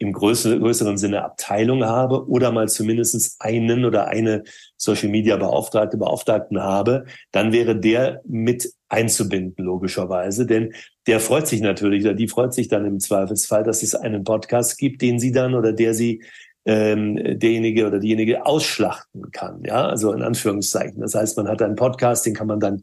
im 0.00 0.14
größeren, 0.14 0.96
Sinne 0.96 1.22
Abteilung 1.22 1.84
habe 1.84 2.26
oder 2.26 2.52
mal 2.52 2.68
zumindest 2.68 3.36
einen 3.38 3.84
oder 3.84 4.08
eine 4.08 4.44
Social 4.78 5.10
Media 5.10 5.36
Beauftragte, 5.36 5.98
Beauftragten 5.98 6.58
habe, 6.58 7.04
dann 7.32 7.52
wäre 7.52 7.76
der 7.76 8.22
mit 8.26 8.72
einzubinden, 8.88 9.62
logischerweise. 9.62 10.46
Denn 10.46 10.72
der 11.06 11.20
freut 11.20 11.46
sich 11.46 11.60
natürlich, 11.60 12.02
oder 12.04 12.14
die 12.14 12.28
freut 12.28 12.54
sich 12.54 12.68
dann 12.68 12.86
im 12.86 12.98
Zweifelsfall, 12.98 13.62
dass 13.62 13.82
es 13.82 13.94
einen 13.94 14.24
Podcast 14.24 14.78
gibt, 14.78 15.02
den 15.02 15.20
sie 15.20 15.32
dann 15.32 15.54
oder 15.54 15.74
der 15.74 15.92
sie 15.92 16.22
ähm, 16.64 17.16
derjenige 17.38 17.86
oder 17.86 17.98
diejenige 17.98 18.46
ausschlachten 18.46 19.30
kann. 19.32 19.62
Ja, 19.64 19.86
also 19.86 20.14
in 20.14 20.22
Anführungszeichen. 20.22 21.02
Das 21.02 21.14
heißt, 21.14 21.36
man 21.36 21.46
hat 21.46 21.60
einen 21.60 21.76
Podcast, 21.76 22.24
den 22.24 22.34
kann 22.34 22.46
man 22.46 22.60
dann 22.60 22.82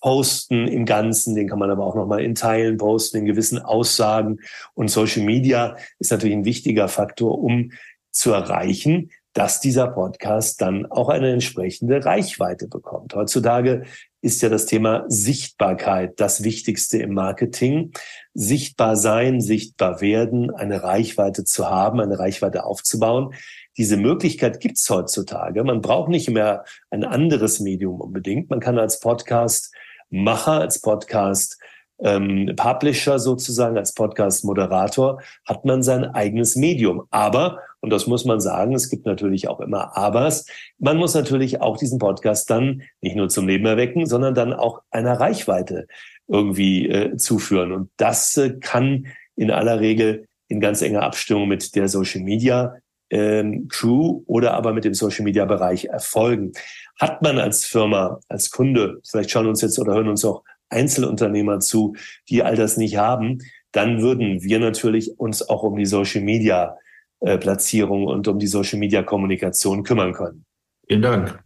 posten 0.00 0.68
im 0.68 0.84
Ganzen, 0.84 1.34
den 1.34 1.48
kann 1.48 1.58
man 1.58 1.70
aber 1.70 1.84
auch 1.84 1.94
nochmal 1.94 2.22
in 2.22 2.34
Teilen 2.34 2.76
posten, 2.76 3.18
in 3.18 3.24
gewissen 3.26 3.58
Aussagen. 3.58 4.38
Und 4.74 4.90
Social 4.90 5.22
Media 5.22 5.76
ist 5.98 6.10
natürlich 6.10 6.36
ein 6.36 6.44
wichtiger 6.44 6.88
Faktor, 6.88 7.38
um 7.38 7.72
zu 8.10 8.32
erreichen, 8.32 9.10
dass 9.32 9.60
dieser 9.60 9.86
Podcast 9.88 10.60
dann 10.60 10.86
auch 10.86 11.08
eine 11.08 11.30
entsprechende 11.30 12.04
Reichweite 12.04 12.66
bekommt. 12.66 13.14
Heutzutage 13.14 13.84
ist 14.20 14.42
ja 14.42 14.48
das 14.48 14.66
Thema 14.66 15.04
Sichtbarkeit 15.06 16.18
das 16.18 16.42
Wichtigste 16.42 16.98
im 16.98 17.14
Marketing. 17.14 17.92
Sichtbar 18.34 18.96
sein, 18.96 19.40
sichtbar 19.40 20.00
werden, 20.00 20.52
eine 20.52 20.82
Reichweite 20.82 21.44
zu 21.44 21.70
haben, 21.70 22.00
eine 22.00 22.18
Reichweite 22.18 22.64
aufzubauen. 22.64 23.32
Diese 23.76 23.96
Möglichkeit 23.96 24.58
gibt's 24.58 24.90
heutzutage. 24.90 25.62
Man 25.62 25.82
braucht 25.82 26.08
nicht 26.08 26.28
mehr 26.30 26.64
ein 26.90 27.04
anderes 27.04 27.60
Medium 27.60 28.00
unbedingt. 28.00 28.50
Man 28.50 28.58
kann 28.58 28.76
als 28.76 28.98
Podcast 28.98 29.72
Macher, 30.10 30.60
als 30.60 30.80
Podcast 30.80 31.58
ähm, 32.00 32.52
Publisher 32.56 33.18
sozusagen, 33.18 33.76
als 33.76 33.92
Podcast-Moderator, 33.92 35.20
hat 35.44 35.64
man 35.64 35.82
sein 35.82 36.04
eigenes 36.04 36.56
Medium. 36.56 37.06
Aber, 37.10 37.60
und 37.80 37.90
das 37.90 38.06
muss 38.06 38.24
man 38.24 38.40
sagen, 38.40 38.74
es 38.74 38.88
gibt 38.88 39.06
natürlich 39.06 39.48
auch 39.48 39.60
immer 39.60 39.96
Abers, 39.96 40.46
man 40.78 40.96
muss 40.96 41.14
natürlich 41.14 41.60
auch 41.60 41.76
diesen 41.76 41.98
Podcast 41.98 42.50
dann 42.50 42.82
nicht 43.00 43.16
nur 43.16 43.28
zum 43.28 43.48
Leben 43.48 43.66
erwecken, 43.66 44.06
sondern 44.06 44.34
dann 44.34 44.52
auch 44.52 44.82
einer 44.90 45.18
Reichweite 45.18 45.86
irgendwie 46.28 46.88
äh, 46.88 47.16
zuführen. 47.16 47.72
Und 47.72 47.90
das 47.96 48.36
äh, 48.36 48.50
kann 48.60 49.06
in 49.36 49.50
aller 49.50 49.80
Regel 49.80 50.26
in 50.48 50.60
ganz 50.60 50.82
enger 50.82 51.02
Abstimmung 51.02 51.48
mit 51.48 51.74
der 51.74 51.88
Social 51.88 52.22
Media 52.22 52.76
ähm, 53.10 53.68
Crew 53.68 54.22
oder 54.26 54.54
aber 54.54 54.72
mit 54.72 54.84
dem 54.84 54.94
Social 54.94 55.24
Media 55.24 55.44
Bereich 55.44 55.86
erfolgen. 55.86 56.52
Hat 56.98 57.22
man 57.22 57.38
als 57.38 57.64
Firma, 57.64 58.20
als 58.28 58.50
Kunde, 58.50 59.00
vielleicht 59.08 59.30
schauen 59.30 59.46
uns 59.46 59.62
jetzt 59.62 59.78
oder 59.78 59.94
hören 59.94 60.08
uns 60.08 60.24
auch 60.24 60.44
Einzelunternehmer 60.70 61.60
zu, 61.60 61.94
die 62.28 62.42
all 62.42 62.56
das 62.56 62.76
nicht 62.76 62.96
haben, 62.96 63.38
dann 63.72 64.00
würden 64.00 64.42
wir 64.42 64.58
natürlich 64.58 65.18
uns 65.18 65.48
auch 65.48 65.62
um 65.62 65.76
die 65.76 65.86
Social 65.86 66.22
Media 66.22 66.76
äh, 67.20 67.38
Platzierung 67.38 68.06
und 68.06 68.28
um 68.28 68.38
die 68.38 68.46
Social 68.46 68.78
Media 68.78 69.02
Kommunikation 69.02 69.82
kümmern 69.82 70.12
können. 70.12 70.44
Vielen 70.86 71.02
Dank. 71.02 71.42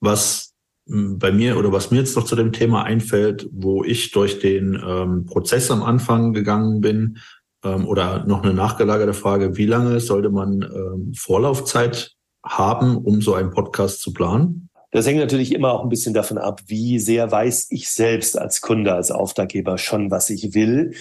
Was 0.00 0.54
hm, 0.88 1.18
bei 1.18 1.30
mir 1.32 1.58
oder 1.58 1.72
was 1.72 1.90
mir 1.90 1.98
jetzt 1.98 2.16
noch 2.16 2.24
zu 2.24 2.36
dem 2.36 2.52
Thema 2.52 2.84
einfällt, 2.84 3.48
wo 3.52 3.84
ich 3.84 4.10
durch 4.12 4.38
den 4.38 4.74
ähm, 4.74 5.26
Prozess 5.26 5.70
am 5.70 5.82
Anfang 5.82 6.32
gegangen 6.32 6.80
bin, 6.80 7.18
ähm, 7.64 7.86
oder 7.86 8.24
noch 8.26 8.42
eine 8.42 8.54
nachgelagerte 8.54 9.14
Frage, 9.14 9.56
wie 9.56 9.66
lange 9.66 10.00
sollte 10.00 10.30
man 10.30 10.62
ähm, 10.62 11.12
Vorlaufzeit 11.16 12.12
haben, 12.44 12.96
um 12.96 13.20
so 13.20 13.34
einen 13.34 13.50
Podcast 13.50 14.00
zu 14.00 14.12
planen? 14.12 14.68
Das 14.92 15.06
hängt 15.06 15.20
natürlich 15.20 15.54
immer 15.54 15.72
auch 15.72 15.82
ein 15.82 15.88
bisschen 15.88 16.14
davon 16.14 16.38
ab, 16.38 16.62
wie 16.66 16.98
sehr 16.98 17.30
weiß 17.30 17.68
ich 17.70 17.90
selbst 17.90 18.36
als 18.36 18.60
Kunde, 18.60 18.92
als 18.92 19.10
Auftraggeber 19.10 19.78
schon, 19.78 20.10
was 20.10 20.30
ich 20.30 20.54
will. 20.54 20.92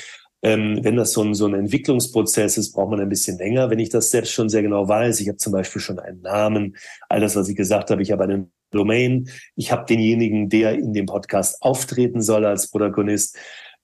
Ähm, 0.41 0.79
wenn 0.83 0.95
das 0.95 1.11
so 1.11 1.21
ein, 1.21 1.33
so 1.33 1.47
ein 1.47 1.53
Entwicklungsprozess 1.53 2.57
ist, 2.57 2.73
braucht 2.73 2.91
man 2.91 2.99
ein 2.99 3.09
bisschen 3.09 3.37
länger. 3.37 3.69
Wenn 3.69 3.79
ich 3.79 3.89
das 3.89 4.11
selbst 4.11 4.31
schon 4.31 4.47
sehr 4.47 4.61
genau 4.61 4.87
weiß, 4.87 5.19
ich 5.19 5.27
habe 5.27 5.37
zum 5.37 5.51
Beispiel 5.53 5.81
schon 5.81 5.99
einen 5.99 6.21
Namen, 6.21 6.77
all 7.09 7.19
das, 7.19 7.35
was 7.35 7.49
ich 7.49 7.55
gesagt 7.55 7.89
habe, 7.89 8.01
ich 8.01 8.11
habe 8.11 8.23
einen 8.23 8.51
Domain, 8.71 9.29
ich 9.55 9.71
habe 9.71 9.85
denjenigen, 9.85 10.47
der 10.47 10.73
in 10.73 10.93
dem 10.93 11.07
Podcast 11.07 11.61
auftreten 11.61 12.21
soll 12.21 12.45
als 12.45 12.69
Protagonist, 12.69 13.35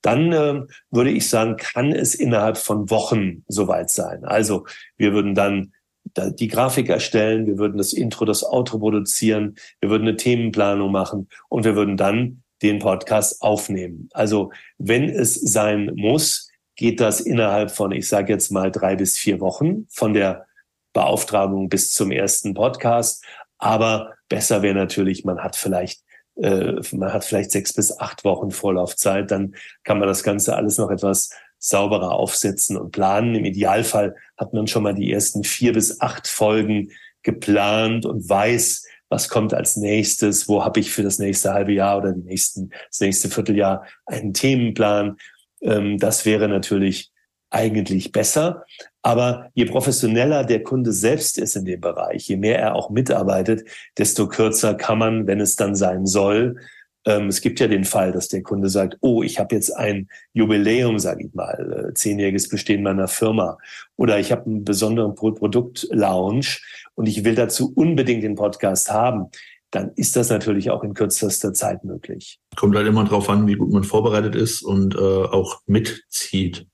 dann 0.02 0.32
äh, 0.32 0.62
würde 0.92 1.12
ich 1.12 1.30
sagen, 1.30 1.58
kann 1.58 1.92
es 1.92 2.16
innerhalb 2.16 2.58
von 2.58 2.90
Wochen 2.90 3.44
soweit 3.48 3.90
sein. 3.90 4.24
Also 4.24 4.66
wir 4.98 5.14
würden 5.14 5.36
dann 5.36 5.74
die 6.16 6.48
Grafik 6.48 6.90
erstellen, 6.90 7.48
wir 7.48 7.58
würden 7.58 7.78
das 7.78 7.92
Intro, 7.92 8.26
das 8.26 8.44
Outro 8.44 8.80
produzieren, 8.80 9.56
wir 9.82 9.90
würden 9.90 10.08
eine 10.08 10.18
Themenplanung 10.18 10.92
machen 10.92 11.28
und 11.50 11.66
wir 11.66 11.76
würden 11.76 11.98
dann 11.98 12.44
den 12.62 12.80
Podcast 12.80 13.42
aufnehmen. 13.42 14.10
Also 14.14 14.52
wenn 14.78 15.10
es 15.10 15.34
sein 15.34 15.92
muss, 15.96 16.50
geht 16.76 17.00
das 17.00 17.22
innerhalb 17.22 17.72
von, 17.72 17.92
ich 17.92 18.08
sage 18.08 18.34
jetzt 18.34 18.52
mal, 18.52 18.72
drei 18.72 18.96
bis 18.96 19.18
vier 19.18 19.40
Wochen 19.40 19.88
von 19.90 20.14
der 20.14 20.46
Beauftragung 20.94 21.70
bis 21.70 21.92
zum 21.92 22.12
ersten 22.12 22.54
Podcast. 22.54 23.24
Aber 23.58 24.14
besser 24.30 24.62
wäre 24.62 24.76
natürlich, 24.76 25.26
man 25.26 25.40
hat 25.40 25.56
vielleicht 25.56 26.02
äh, 26.36 26.74
man 26.92 27.14
hat 27.14 27.26
vielleicht 27.26 27.52
sechs 27.52 27.74
bis 27.74 27.98
acht 27.98 28.24
Wochen 28.24 28.52
Vorlaufzeit, 28.52 29.32
dann 29.32 29.56
kann 29.84 30.00
man 30.00 30.08
das 30.08 30.24
Ganze 30.24 30.56
alles 30.56 30.78
noch 30.78 30.92
etwas 30.92 31.30
sauberer 31.60 32.12
aufsetzen 32.12 32.78
und 32.78 32.92
planen. 32.92 33.36
Im 33.36 33.46
Idealfall 33.46 34.16
hat 34.38 34.54
man 34.54 34.68
schon 34.68 34.84
mal 34.84 34.94
die 34.94 35.12
ersten 35.12 35.44
vier 35.44 35.74
bis 35.74 36.02
acht 36.02 36.28
Folgen 36.28 36.92
geplant 37.24 38.06
und 38.06 38.30
weiß, 38.30 38.86
was 39.10 39.30
kommt 39.30 39.54
als 39.54 39.78
nächstes, 39.78 40.48
wo 40.48 40.64
habe 40.64 40.80
ich 40.80 40.92
für 40.92 41.04
das 41.04 41.20
nächste 41.20 41.54
halbe 41.54 41.74
Jahr 41.74 41.98
oder 41.98 42.12
die 42.12 42.24
nächsten, 42.24 42.72
das 42.90 43.00
nächste 43.00 43.30
Vierteljahr 43.30 43.86
einen 44.06 44.34
Themenplan. 44.34 45.18
Ähm, 45.62 45.98
das 45.98 46.26
wäre 46.26 46.48
natürlich 46.48 47.12
eigentlich 47.56 48.12
besser. 48.12 48.66
Aber 49.02 49.50
je 49.54 49.66
professioneller 49.66 50.44
der 50.44 50.64
Kunde 50.64 50.92
selbst 50.92 51.38
ist 51.38 51.56
in 51.56 51.66
dem 51.66 51.82
Bereich, 51.82 52.28
je 52.28 52.38
mehr 52.38 52.60
er 52.60 52.76
auch 52.76 52.90
mitarbeitet, 52.90 53.64
desto 53.98 54.28
kürzer 54.28 54.76
kann 54.76 54.98
man, 54.98 55.28
wenn 55.28 55.40
es 55.40 55.56
dann 55.56 55.76
sein 55.76 56.06
soll, 56.06 56.58
ähm, 57.06 57.28
es 57.28 57.42
gibt 57.42 57.60
ja 57.60 57.68
den 57.68 57.86
Fall, 57.86 58.12
dass 58.12 58.28
der 58.28 58.42
Kunde 58.42 58.68
sagt, 58.68 58.98
oh, 59.02 59.22
ich 59.22 59.40
habe 59.40 59.56
jetzt 59.56 59.70
ein 59.70 60.10
Jubiläum, 60.34 61.00
sage 61.00 61.28
ich 61.28 61.34
mal, 61.34 61.90
äh, 61.90 61.94
zehnjähriges 61.94 62.50
Bestehen 62.50 62.84
meiner 62.84 63.08
Firma 63.08 63.58
oder 63.96 64.20
ich 64.20 64.32
habe 64.32 64.46
einen 64.48 64.66
besonderen 64.66 65.16
Pro 65.16 65.32
Produktlaunch 65.32 66.64
und 66.96 67.08
ich 67.08 67.24
will 67.24 67.36
dazu 67.36 67.72
unbedingt 67.76 68.24
den 68.24 68.36
Podcast 68.36 68.92
haben 68.92 69.30
dann 69.72 69.92
ist 69.96 70.16
das 70.16 70.30
natürlich 70.30 70.70
auch 70.70 70.84
in 70.84 70.94
kürzester 70.94 71.54
Zeit 71.54 71.84
möglich. 71.84 72.40
Kommt 72.56 72.78
halt 72.78 72.88
immer 72.88 73.04
drauf 73.04 73.30
an, 73.30 73.46
wie 73.46 73.56
gut 73.56 73.74
man 73.74 73.84
vorbereitet 73.84 74.34
ist 74.34 74.62
und 74.62 74.96
äh, 74.96 75.00
auch 75.00 75.60
mitzieht. 75.66 76.68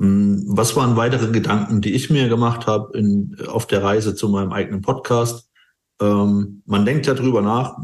Hm, 0.00 0.44
was 0.46 0.74
waren 0.76 0.96
weitere 0.96 1.30
Gedanken, 1.30 1.82
die 1.82 1.94
ich 1.94 2.08
mir 2.10 2.28
gemacht 2.28 2.66
habe 2.66 2.98
in, 2.98 3.36
auf 3.46 3.66
der 3.66 3.82
Reise 3.82 4.14
zu 4.14 4.30
meinem 4.30 4.52
eigenen 4.52 4.80
Podcast? 4.80 5.50
Ähm, 6.00 6.62
man 6.64 6.86
denkt 6.86 7.06
ja 7.06 7.14
drüber 7.14 7.42
nach, 7.42 7.76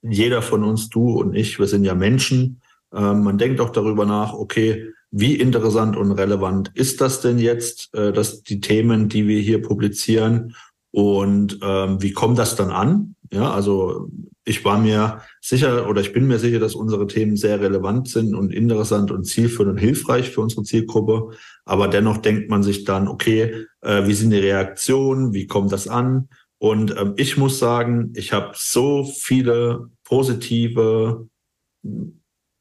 jeder 0.00 0.42
von 0.42 0.62
uns, 0.62 0.88
du 0.90 1.10
und 1.18 1.34
ich, 1.34 1.58
wir 1.58 1.66
sind 1.66 1.84
ja 1.84 1.94
Menschen. 1.94 2.60
Ähm, 2.94 3.24
man 3.24 3.38
denkt 3.38 3.60
auch 3.60 3.70
darüber 3.70 4.06
nach, 4.06 4.32
okay, 4.32 4.90
wie 5.10 5.34
interessant 5.34 5.96
und 5.96 6.12
relevant 6.12 6.70
ist 6.74 7.00
das 7.00 7.20
denn 7.20 7.38
jetzt, 7.38 7.92
äh, 7.94 8.12
dass 8.12 8.42
die 8.42 8.60
Themen, 8.60 9.08
die 9.08 9.26
wir 9.26 9.40
hier 9.40 9.60
publizieren 9.60 10.54
und 10.92 11.58
ähm, 11.62 12.00
wie 12.00 12.12
kommt 12.12 12.38
das 12.38 12.54
dann 12.54 12.70
an? 12.70 13.13
Ja, 13.30 13.52
also 13.52 14.10
ich 14.44 14.64
war 14.64 14.78
mir 14.78 15.22
sicher 15.40 15.88
oder 15.88 16.00
ich 16.00 16.12
bin 16.12 16.26
mir 16.26 16.38
sicher, 16.38 16.58
dass 16.58 16.74
unsere 16.74 17.06
Themen 17.06 17.36
sehr 17.36 17.60
relevant 17.60 18.08
sind 18.08 18.34
und 18.34 18.52
interessant 18.52 19.10
und 19.10 19.24
zielführend 19.24 19.72
und 19.72 19.78
hilfreich 19.78 20.30
für 20.30 20.42
unsere 20.42 20.62
Zielgruppe. 20.62 21.30
Aber 21.64 21.88
dennoch 21.88 22.18
denkt 22.18 22.50
man 22.50 22.62
sich 22.62 22.84
dann, 22.84 23.08
okay, 23.08 23.66
äh, 23.80 24.06
wie 24.06 24.14
sind 24.14 24.30
die 24.30 24.38
Reaktionen? 24.38 25.32
Wie 25.32 25.46
kommt 25.46 25.72
das 25.72 25.88
an? 25.88 26.28
Und 26.58 26.94
ähm, 26.96 27.14
ich 27.16 27.36
muss 27.36 27.58
sagen, 27.58 28.12
ich 28.14 28.32
habe 28.32 28.52
so 28.54 29.04
viele 29.04 29.90
positive, 30.04 31.28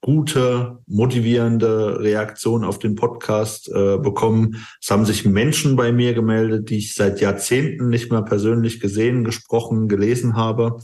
gute, 0.04 0.80
motivierende 0.86 2.02
Reaktionen 2.02 2.66
auf 2.66 2.78
den 2.78 2.96
Podcast 2.96 3.70
äh, 3.70 3.98
bekommen. 3.98 4.66
Es 4.82 4.92
haben 4.92 5.06
sich 5.06 5.24
Menschen 5.24 5.78
bei 5.78 5.94
mir 5.94 6.14
gemeldet, 6.14 6.70
die 6.70 6.80
ich 6.80 6.94
seit 6.94 7.22
Jahrzehnten 7.22 7.88
nicht 7.88 8.12
mehr 8.12 8.22
persönlich 8.22 8.82
gesehen, 8.82 9.24
gesprochen, 9.24 9.88
gelesen 9.88 10.36
habe. 10.36 10.80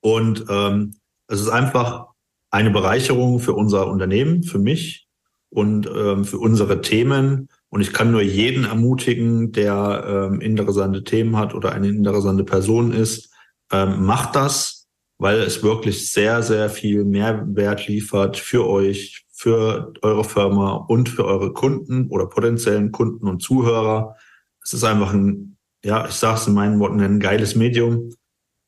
Und 0.00 0.46
ähm, 0.48 0.94
es 1.28 1.42
ist 1.42 1.50
einfach 1.50 2.06
eine 2.50 2.70
Bereicherung 2.70 3.40
für 3.40 3.52
unser 3.52 3.88
Unternehmen, 3.88 4.42
für 4.42 4.58
mich 4.58 5.06
und 5.50 5.86
ähm, 5.94 6.24
für 6.24 6.38
unsere 6.38 6.80
Themen. 6.80 7.50
Und 7.68 7.82
ich 7.82 7.92
kann 7.92 8.10
nur 8.10 8.22
jeden 8.22 8.64
ermutigen, 8.64 9.52
der 9.52 10.30
ähm, 10.32 10.40
interessante 10.40 11.04
Themen 11.04 11.36
hat 11.36 11.54
oder 11.54 11.72
eine 11.72 11.88
interessante 11.88 12.44
Person 12.44 12.92
ist, 12.92 13.34
ähm, 13.70 14.06
macht 14.06 14.34
das, 14.34 14.81
weil 15.22 15.38
es 15.38 15.62
wirklich 15.62 16.10
sehr, 16.10 16.42
sehr 16.42 16.68
viel 16.68 17.04
Mehrwert 17.04 17.86
liefert 17.86 18.36
für 18.36 18.68
euch, 18.68 19.24
für 19.32 19.92
eure 20.02 20.24
Firma 20.24 20.72
und 20.88 21.08
für 21.08 21.24
eure 21.24 21.52
Kunden 21.52 22.08
oder 22.08 22.26
potenziellen 22.26 22.90
Kunden 22.90 23.28
und 23.28 23.40
Zuhörer. 23.40 24.16
Es 24.64 24.72
ist 24.72 24.82
einfach 24.82 25.12
ein, 25.12 25.58
ja, 25.84 26.04
ich 26.08 26.14
sage 26.14 26.40
es 26.40 26.48
in 26.48 26.54
meinen 26.54 26.80
Worten, 26.80 27.00
ein 27.00 27.20
geiles 27.20 27.54
Medium 27.54 28.10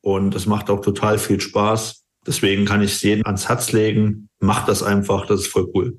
und 0.00 0.36
es 0.36 0.46
macht 0.46 0.70
auch 0.70 0.80
total 0.80 1.18
viel 1.18 1.40
Spaß. 1.40 2.04
Deswegen 2.24 2.66
kann 2.66 2.82
ich 2.82 2.92
es 2.92 3.02
jedem 3.02 3.26
ans 3.26 3.48
Herz 3.48 3.72
legen. 3.72 4.28
Macht 4.38 4.68
das 4.68 4.84
einfach, 4.84 5.26
das 5.26 5.40
ist 5.40 5.48
voll 5.48 5.68
cool. 5.74 5.98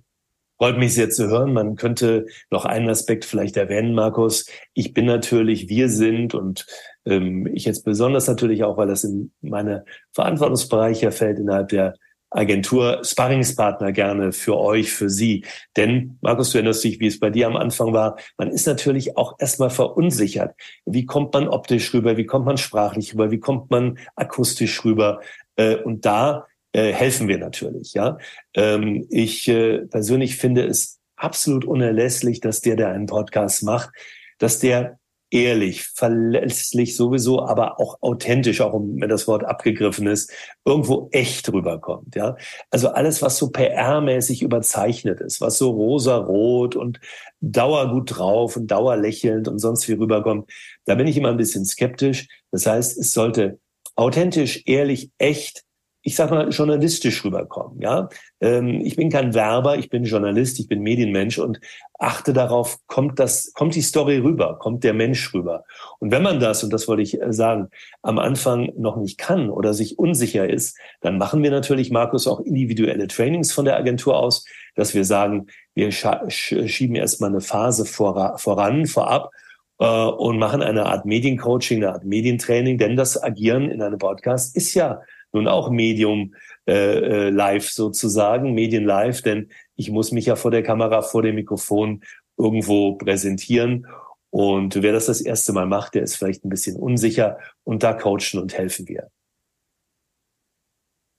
Freut 0.57 0.77
mich 0.77 0.93
sehr 0.93 1.09
zu 1.09 1.27
hören. 1.27 1.51
Man 1.51 1.75
könnte 1.75 2.27
noch 2.49 2.63
einen 2.63 2.87
Aspekt 2.87 3.25
vielleicht 3.25 3.57
erwähnen, 3.57 3.93
Markus. 3.93 4.45
Ich 4.73 4.93
bin 4.93 5.03
natürlich, 5.03 5.67
wir 5.67 5.89
sind 5.89 6.33
und 6.33 6.65
ähm, 7.05 7.47
ich 7.47 7.65
jetzt 7.65 7.85
besonders 7.85 8.27
natürlich 8.27 8.63
auch, 8.63 8.77
weil 8.77 8.87
das 8.87 9.03
in 9.03 9.31
meine 9.41 9.85
Verantwortungsbereiche 10.13 11.11
fällt 11.11 11.39
innerhalb 11.39 11.69
der 11.69 11.95
Agentur, 12.31 13.01
Sparringspartner 13.03 13.91
gerne 13.93 14.33
für 14.33 14.57
euch, 14.57 14.91
für 14.91 15.09
Sie. 15.09 15.45
Denn, 15.77 16.17
Markus, 16.21 16.51
du 16.51 16.57
erinnerst 16.57 16.83
dich, 16.83 16.99
wie 16.99 17.07
es 17.07 17.19
bei 17.19 17.29
dir 17.29 17.47
am 17.47 17.55
Anfang 17.55 17.93
war, 17.93 18.17
man 18.37 18.49
ist 18.49 18.67
natürlich 18.67 19.15
auch 19.15 19.35
erstmal 19.39 19.69
verunsichert. 19.69 20.53
Wie 20.85 21.05
kommt 21.05 21.33
man 21.33 21.47
optisch 21.47 21.93
rüber? 21.93 22.17
Wie 22.17 22.25
kommt 22.25 22.45
man 22.45 22.57
sprachlich 22.57 23.13
rüber? 23.13 23.31
Wie 23.31 23.39
kommt 23.39 23.71
man 23.71 23.97
akustisch 24.15 24.83
rüber? 24.83 25.21
Äh, 25.55 25.77
und 25.77 26.05
da 26.05 26.47
äh, 26.73 26.91
helfen 26.91 27.29
wir 27.29 27.37
natürlich. 27.37 27.93
Ja, 27.93 28.17
ähm, 28.53 29.07
ich 29.09 29.47
äh, 29.47 29.85
persönlich 29.85 30.35
finde 30.35 30.65
es 30.65 30.99
absolut 31.15 31.63
unerlässlich, 31.63 32.41
dass 32.41 32.59
der, 32.59 32.75
der 32.75 32.89
einen 32.89 33.05
Podcast 33.05 33.63
macht, 33.63 33.91
dass 34.39 34.59
der 34.59 34.99
ehrlich, 35.35 35.83
verlässlich 35.83 36.95
sowieso, 36.95 37.45
aber 37.45 37.77
auch 37.79 37.97
authentisch, 38.01 38.61
auch 38.61 38.73
wenn 38.73 39.09
das 39.09 39.27
Wort 39.27 39.43
abgegriffen 39.43 40.07
ist, 40.07 40.31
irgendwo 40.63 41.09
echt 41.11 41.51
rüberkommt. 41.51 42.15
Ja, 42.15 42.37
also 42.71 42.87
alles, 42.87 43.21
was 43.21 43.37
so 43.37 43.47
PR-mäßig 43.47 44.41
überzeichnet 44.41 45.19
ist, 45.19 45.41
was 45.41 45.57
so 45.57 45.71
rosa-rot 45.71 46.77
und 46.77 47.01
dauergut 47.41 48.17
drauf 48.17 48.55
und 48.55 48.67
dauerlächelnd 48.67 49.49
und 49.49 49.59
sonst 49.59 49.89
wie 49.89 49.93
rüberkommt, 49.93 50.49
da 50.85 50.95
bin 50.95 51.05
ich 51.05 51.17
immer 51.17 51.29
ein 51.29 51.37
bisschen 51.37 51.65
skeptisch. 51.65 52.27
Das 52.51 52.65
heißt, 52.65 52.97
es 52.97 53.11
sollte 53.11 53.59
authentisch, 53.97 54.63
ehrlich, 54.65 55.11
echt 55.17 55.64
ich 56.05 56.15
sag 56.15 56.29
mal, 56.29 56.49
journalistisch 56.49 57.25
rüberkommen. 57.25 57.81
Ja, 57.81 58.09
ähm, 58.39 58.81
ich 58.85 58.95
bin 58.95 59.09
kein 59.09 59.33
Werber, 59.33 59.79
ich 59.79 59.89
bin 59.89 60.03
Journalist, 60.03 60.59
ich 60.59 60.67
bin 60.67 60.81
Medienmensch 60.81 61.39
und 61.39 61.59
achte 61.97 62.31
darauf, 62.31 62.77
kommt 62.85 63.17
das, 63.17 63.51
kommt 63.53 63.73
die 63.73 63.81
Story 63.81 64.19
rüber, 64.19 64.59
kommt 64.59 64.83
der 64.83 64.93
Mensch 64.93 65.33
rüber. 65.33 65.63
Und 65.97 66.11
wenn 66.11 66.21
man 66.21 66.39
das, 66.39 66.63
und 66.63 66.71
das 66.71 66.87
wollte 66.87 67.01
ich 67.01 67.19
äh, 67.19 67.33
sagen, 67.33 67.69
am 68.03 68.19
Anfang 68.19 68.71
noch 68.77 68.97
nicht 68.97 69.17
kann 69.17 69.49
oder 69.49 69.73
sich 69.73 69.97
unsicher 69.97 70.47
ist, 70.47 70.77
dann 71.01 71.17
machen 71.17 71.41
wir 71.41 71.49
natürlich, 71.49 71.89
Markus, 71.89 72.27
auch 72.27 72.39
individuelle 72.39 73.07
Trainings 73.07 73.51
von 73.51 73.65
der 73.65 73.75
Agentur 73.75 74.15
aus, 74.15 74.45
dass 74.75 74.93
wir 74.93 75.05
sagen, 75.05 75.47
wir 75.73 75.91
schieben 75.91 76.95
erstmal 76.95 77.31
eine 77.31 77.41
Phase 77.41 77.85
voran, 77.85 78.85
vorab 78.85 79.31
äh, 79.79 79.85
und 79.87 80.37
machen 80.37 80.61
eine 80.61 80.85
Art 80.85 81.07
Mediencoaching, 81.07 81.83
eine 81.83 81.93
Art 81.93 82.05
Medientraining, 82.05 82.77
denn 82.77 82.95
das 82.95 83.21
Agieren 83.21 83.71
in 83.71 83.81
einem 83.81 83.97
Podcast 83.97 84.55
ist 84.55 84.75
ja 84.75 85.01
nun 85.35 85.47
auch 85.47 85.69
Medium 85.69 86.33
äh, 86.67 87.27
äh, 87.27 87.29
live 87.29 87.69
sozusagen, 87.69 88.53
Medien 88.53 88.85
live, 88.85 89.21
denn 89.21 89.49
ich 89.75 89.91
muss 89.91 90.11
mich 90.11 90.25
ja 90.25 90.35
vor 90.35 90.51
der 90.51 90.63
Kamera, 90.63 91.01
vor 91.01 91.21
dem 91.21 91.35
Mikrofon 91.35 92.03
irgendwo 92.37 92.95
präsentieren. 92.95 93.85
Und 94.31 94.81
wer 94.81 94.91
das 94.91 95.05
das 95.05 95.21
erste 95.21 95.53
Mal 95.53 95.67
macht, 95.67 95.93
der 95.93 96.03
ist 96.03 96.15
vielleicht 96.15 96.43
ein 96.43 96.49
bisschen 96.49 96.75
unsicher 96.75 97.37
und 97.63 97.83
da 97.83 97.93
coachen 97.93 98.39
und 98.41 98.57
helfen 98.57 98.87
wir. 98.87 99.09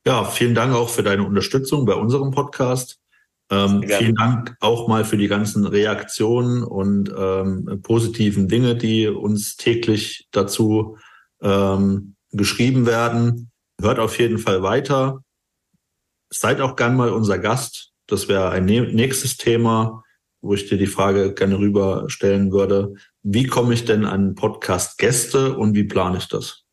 Ja, 0.06 0.24
vielen 0.24 0.54
Dank 0.54 0.74
auch 0.74 0.88
für 0.88 1.02
deine 1.02 1.24
Unterstützung 1.24 1.84
bei 1.84 1.94
unserem 1.94 2.30
Podcast. 2.30 3.00
Ähm, 3.50 3.84
vielen 3.86 4.14
Dank 4.16 4.56
auch 4.60 4.88
mal 4.88 5.04
für 5.04 5.16
die 5.16 5.28
ganzen 5.28 5.66
Reaktionen 5.66 6.64
und 6.64 7.12
ähm, 7.16 7.80
positiven 7.82 8.48
Dinge, 8.48 8.76
die 8.76 9.06
uns 9.06 9.56
täglich 9.56 10.28
dazu 10.32 10.98
ähm, 11.40 12.16
geschrieben 12.32 12.86
werden. 12.86 13.50
Hört 13.80 13.98
auf 13.98 14.18
jeden 14.18 14.38
Fall 14.38 14.62
weiter. 14.62 15.22
Seid 16.30 16.60
auch 16.60 16.76
gern 16.76 16.96
mal 16.96 17.10
unser 17.10 17.38
Gast. 17.38 17.92
Das 18.06 18.28
wäre 18.28 18.50
ein 18.50 18.64
nächstes 18.64 19.36
Thema, 19.36 20.02
wo 20.40 20.54
ich 20.54 20.68
dir 20.68 20.78
die 20.78 20.86
Frage 20.86 21.34
gerne 21.34 21.58
rüberstellen 21.58 22.52
würde. 22.52 22.94
Wie 23.22 23.46
komme 23.46 23.74
ich 23.74 23.84
denn 23.84 24.04
an 24.04 24.34
Podcast-Gäste 24.34 25.56
und 25.56 25.74
wie 25.74 25.84
plane 25.84 26.18
ich 26.18 26.28
das? 26.28 26.64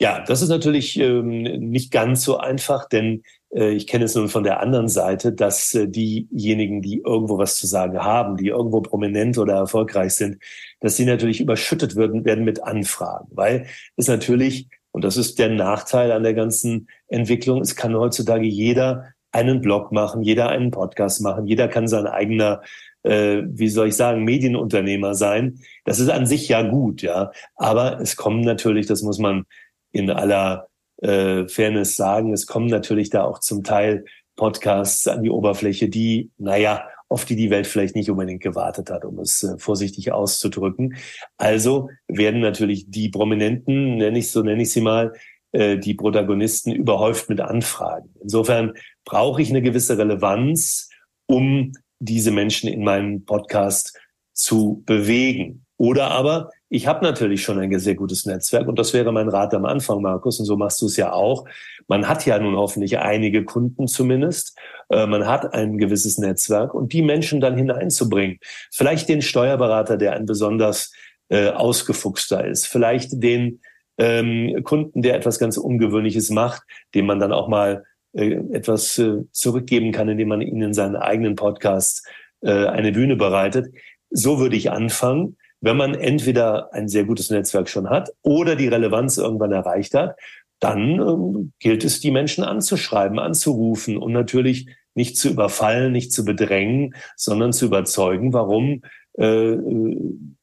Ja, 0.00 0.24
das 0.24 0.40
ist 0.40 0.48
natürlich 0.48 0.98
ähm, 0.98 1.42
nicht 1.42 1.92
ganz 1.92 2.24
so 2.24 2.38
einfach, 2.38 2.88
denn 2.88 3.22
äh, 3.54 3.72
ich 3.72 3.86
kenne 3.86 4.06
es 4.06 4.14
nun 4.14 4.30
von 4.30 4.44
der 4.44 4.60
anderen 4.60 4.88
Seite, 4.88 5.30
dass 5.30 5.74
äh, 5.74 5.88
diejenigen, 5.88 6.80
die 6.80 7.02
irgendwo 7.04 7.36
was 7.36 7.56
zu 7.56 7.66
sagen 7.66 7.98
haben, 7.98 8.38
die 8.38 8.48
irgendwo 8.48 8.80
prominent 8.80 9.36
oder 9.36 9.56
erfolgreich 9.56 10.14
sind, 10.14 10.42
dass 10.80 10.96
sie 10.96 11.04
natürlich 11.04 11.42
überschüttet 11.42 11.96
werden, 11.96 12.24
werden 12.24 12.44
mit 12.44 12.62
Anfragen, 12.62 13.28
weil 13.32 13.66
es 13.96 14.08
natürlich 14.08 14.68
und 14.92 15.04
das 15.04 15.16
ist 15.16 15.38
der 15.38 15.50
Nachteil 15.50 16.12
an 16.12 16.22
der 16.22 16.34
ganzen 16.34 16.88
Entwicklung. 17.08 17.60
Es 17.60 17.76
kann 17.76 17.94
heutzutage 17.94 18.46
jeder 18.46 19.12
einen 19.32 19.60
Blog 19.60 19.92
machen, 19.92 20.22
jeder 20.22 20.48
einen 20.48 20.70
Podcast 20.70 21.20
machen, 21.20 21.46
jeder 21.46 21.68
kann 21.68 21.86
sein 21.86 22.06
eigener, 22.06 22.62
äh, 23.04 23.42
wie 23.46 23.68
soll 23.68 23.88
ich 23.88 23.96
sagen, 23.96 24.24
Medienunternehmer 24.24 25.14
sein. 25.14 25.60
Das 25.84 26.00
ist 26.00 26.08
an 26.08 26.26
sich 26.26 26.48
ja 26.48 26.62
gut, 26.62 27.02
ja. 27.02 27.30
Aber 27.54 28.00
es 28.00 28.16
kommen 28.16 28.40
natürlich, 28.40 28.86
das 28.86 29.02
muss 29.02 29.18
man 29.18 29.44
in 29.92 30.10
aller 30.10 30.68
äh, 30.98 31.46
Fairness 31.46 31.96
sagen, 31.96 32.32
es 32.32 32.46
kommen 32.46 32.66
natürlich 32.66 33.10
da 33.10 33.24
auch 33.24 33.38
zum 33.38 33.62
Teil 33.62 34.04
Podcasts 34.36 35.06
an 35.06 35.22
die 35.22 35.30
Oberfläche, 35.30 35.88
die, 35.88 36.30
naja, 36.38 36.88
auf 37.10 37.24
die 37.24 37.36
die 37.36 37.50
Welt 37.50 37.66
vielleicht 37.66 37.96
nicht 37.96 38.08
unbedingt 38.08 38.40
gewartet 38.40 38.88
hat, 38.88 39.04
um 39.04 39.18
es 39.18 39.42
äh, 39.42 39.58
vorsichtig 39.58 40.12
auszudrücken. 40.12 40.96
Also 41.36 41.90
werden 42.06 42.40
natürlich 42.40 42.88
die 42.88 43.08
Prominenten, 43.08 43.96
nenne 43.96 44.18
ich 44.18 44.30
so, 44.30 44.42
nenne 44.42 44.62
ich 44.62 44.70
sie 44.70 44.80
mal, 44.80 45.12
äh, 45.52 45.76
die 45.76 45.94
Protagonisten 45.94 46.70
überhäuft 46.70 47.28
mit 47.28 47.40
Anfragen. 47.40 48.14
Insofern 48.22 48.74
brauche 49.04 49.42
ich 49.42 49.50
eine 49.50 49.60
gewisse 49.60 49.98
Relevanz, 49.98 50.88
um 51.26 51.72
diese 51.98 52.30
Menschen 52.30 52.68
in 52.70 52.84
meinem 52.84 53.24
Podcast 53.24 53.98
zu 54.32 54.82
bewegen. 54.86 55.66
Oder 55.76 56.12
aber 56.12 56.50
ich 56.72 56.86
habe 56.86 57.04
natürlich 57.04 57.42
schon 57.42 57.58
ein 57.58 57.78
sehr 57.80 57.96
gutes 57.96 58.26
Netzwerk 58.26 58.68
und 58.68 58.78
das 58.78 58.94
wäre 58.94 59.12
mein 59.12 59.28
Rat 59.28 59.52
am 59.54 59.64
Anfang, 59.64 60.00
Markus, 60.00 60.38
und 60.38 60.46
so 60.46 60.56
machst 60.56 60.80
du 60.80 60.86
es 60.86 60.96
ja 60.96 61.12
auch. 61.12 61.44
Man 61.88 62.08
hat 62.08 62.24
ja 62.24 62.38
nun 62.38 62.56
hoffentlich 62.56 62.98
einige 63.00 63.44
Kunden 63.44 63.88
zumindest, 63.88 64.56
äh, 64.88 65.04
man 65.06 65.26
hat 65.26 65.52
ein 65.52 65.78
gewisses 65.78 66.16
Netzwerk 66.16 66.72
und 66.72 66.92
die 66.92 67.02
Menschen 67.02 67.40
dann 67.40 67.56
hineinzubringen. 67.56 68.38
Vielleicht 68.70 69.08
den 69.08 69.20
Steuerberater, 69.20 69.96
der 69.96 70.12
ein 70.12 70.26
besonders 70.26 70.92
äh, 71.28 71.48
ausgefuchster 71.48 72.46
ist, 72.46 72.68
vielleicht 72.68 73.20
den 73.20 73.60
ähm, 73.98 74.62
Kunden, 74.62 75.02
der 75.02 75.16
etwas 75.16 75.40
ganz 75.40 75.58
Ungewöhnliches 75.58 76.30
macht, 76.30 76.62
dem 76.94 77.06
man 77.06 77.18
dann 77.18 77.32
auch 77.32 77.48
mal 77.48 77.82
äh, 78.12 78.38
etwas 78.52 78.96
äh, 78.98 79.24
zurückgeben 79.32 79.90
kann, 79.90 80.08
indem 80.08 80.28
man 80.28 80.40
ihnen 80.40 80.62
in 80.62 80.74
seinen 80.74 80.96
eigenen 80.96 81.34
Podcast 81.34 82.06
äh, 82.42 82.66
eine 82.66 82.92
Bühne 82.92 83.16
bereitet. 83.16 83.74
So 84.10 84.38
würde 84.38 84.54
ich 84.54 84.70
anfangen 84.70 85.36
wenn 85.60 85.76
man 85.76 85.94
entweder 85.94 86.72
ein 86.72 86.88
sehr 86.88 87.04
gutes 87.04 87.30
Netzwerk 87.30 87.68
schon 87.68 87.90
hat 87.90 88.10
oder 88.22 88.56
die 88.56 88.68
Relevanz 88.68 89.18
irgendwann 89.18 89.52
erreicht 89.52 89.94
hat, 89.94 90.16
dann 90.58 91.00
ähm, 91.00 91.52
gilt 91.58 91.84
es, 91.84 92.00
die 92.00 92.10
Menschen 92.10 92.44
anzuschreiben, 92.44 93.18
anzurufen 93.18 93.96
und 93.96 94.12
natürlich 94.12 94.68
nicht 94.94 95.16
zu 95.16 95.30
überfallen, 95.30 95.92
nicht 95.92 96.12
zu 96.12 96.24
bedrängen, 96.24 96.94
sondern 97.16 97.52
zu 97.52 97.66
überzeugen, 97.66 98.32
warum 98.32 98.82
äh, 99.14 99.56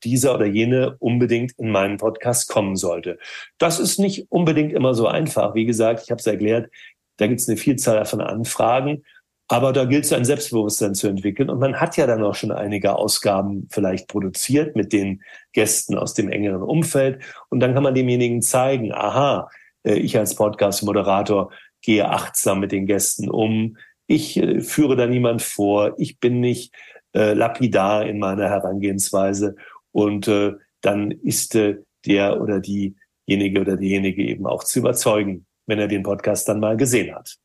dieser 0.03 0.35
oder 0.35 0.45
jene 0.45 0.95
unbedingt 0.99 1.53
in 1.57 1.69
meinen 1.69 1.97
Podcast 1.97 2.49
kommen 2.49 2.75
sollte. 2.75 3.17
Das 3.57 3.79
ist 3.79 3.99
nicht 3.99 4.27
unbedingt 4.29 4.73
immer 4.73 4.93
so 4.93 5.07
einfach. 5.07 5.55
Wie 5.55 5.65
gesagt, 5.65 6.01
ich 6.03 6.11
habe 6.11 6.19
es 6.19 6.27
erklärt, 6.27 6.71
da 7.17 7.27
gibt 7.27 7.39
es 7.39 7.47
eine 7.47 7.57
Vielzahl 7.57 8.05
von 8.05 8.21
Anfragen 8.21 9.03
aber 9.47 9.71
da 9.71 9.85
gilt 9.85 10.03
es, 10.03 10.13
ein 10.13 10.25
Selbstbewusstsein 10.25 10.93
zu 10.93 11.07
entwickeln. 11.07 11.49
Und 11.49 11.59
man 11.59 11.79
hat 11.79 11.95
ja 11.95 12.05
dann 12.05 12.23
auch 12.23 12.35
schon 12.35 12.51
einige 12.51 12.95
Ausgaben 12.95 13.67
vielleicht 13.71 14.07
produziert 14.07 14.75
mit 14.75 14.91
den 14.91 15.23
Gästen 15.53 15.97
aus 15.97 16.13
dem 16.13 16.29
engeren 16.29 16.63
Umfeld. 16.63 17.23
Und 17.49 17.61
dann 17.61 17.73
kann 17.73 17.83
man 17.83 17.95
demjenigen 17.95 18.41
zeigen, 18.41 18.91
aha, 18.91 19.49
äh, 19.83 19.95
ich 19.95 20.17
als 20.17 20.35
Podcast-Moderator 20.35 21.51
gehe 21.81 22.09
achtsam 22.09 22.59
mit 22.59 22.73
den 22.73 22.87
Gästen 22.87 23.29
um. 23.29 23.77
Ich 24.05 24.35
äh, 24.37 24.59
führe 24.59 24.97
da 24.97 25.07
niemand 25.07 25.41
vor. 25.41 25.93
Ich 25.97 26.19
bin 26.19 26.41
nicht 26.41 26.75
äh, 27.15 27.33
lapidar 27.33 28.05
in 28.05 28.19
meiner 28.19 28.49
Herangehensweise. 28.49 29.55
Und 29.93 30.27
äh, 30.27 30.53
dann 30.81 31.11
ist 31.11 31.55
äh, 31.55 31.77
der 32.05 32.41
oder 32.41 32.59
diejenige 32.59 33.61
oder 33.61 33.77
diejenige 33.77 34.23
eben 34.23 34.45
auch 34.45 34.65
zu 34.65 34.79
überzeugen, 34.79 35.45
wenn 35.67 35.79
er 35.79 35.87
den 35.87 36.03
Podcast 36.03 36.49
dann 36.49 36.59
mal 36.59 36.75
gesehen 36.75 37.15
hat. 37.15 37.37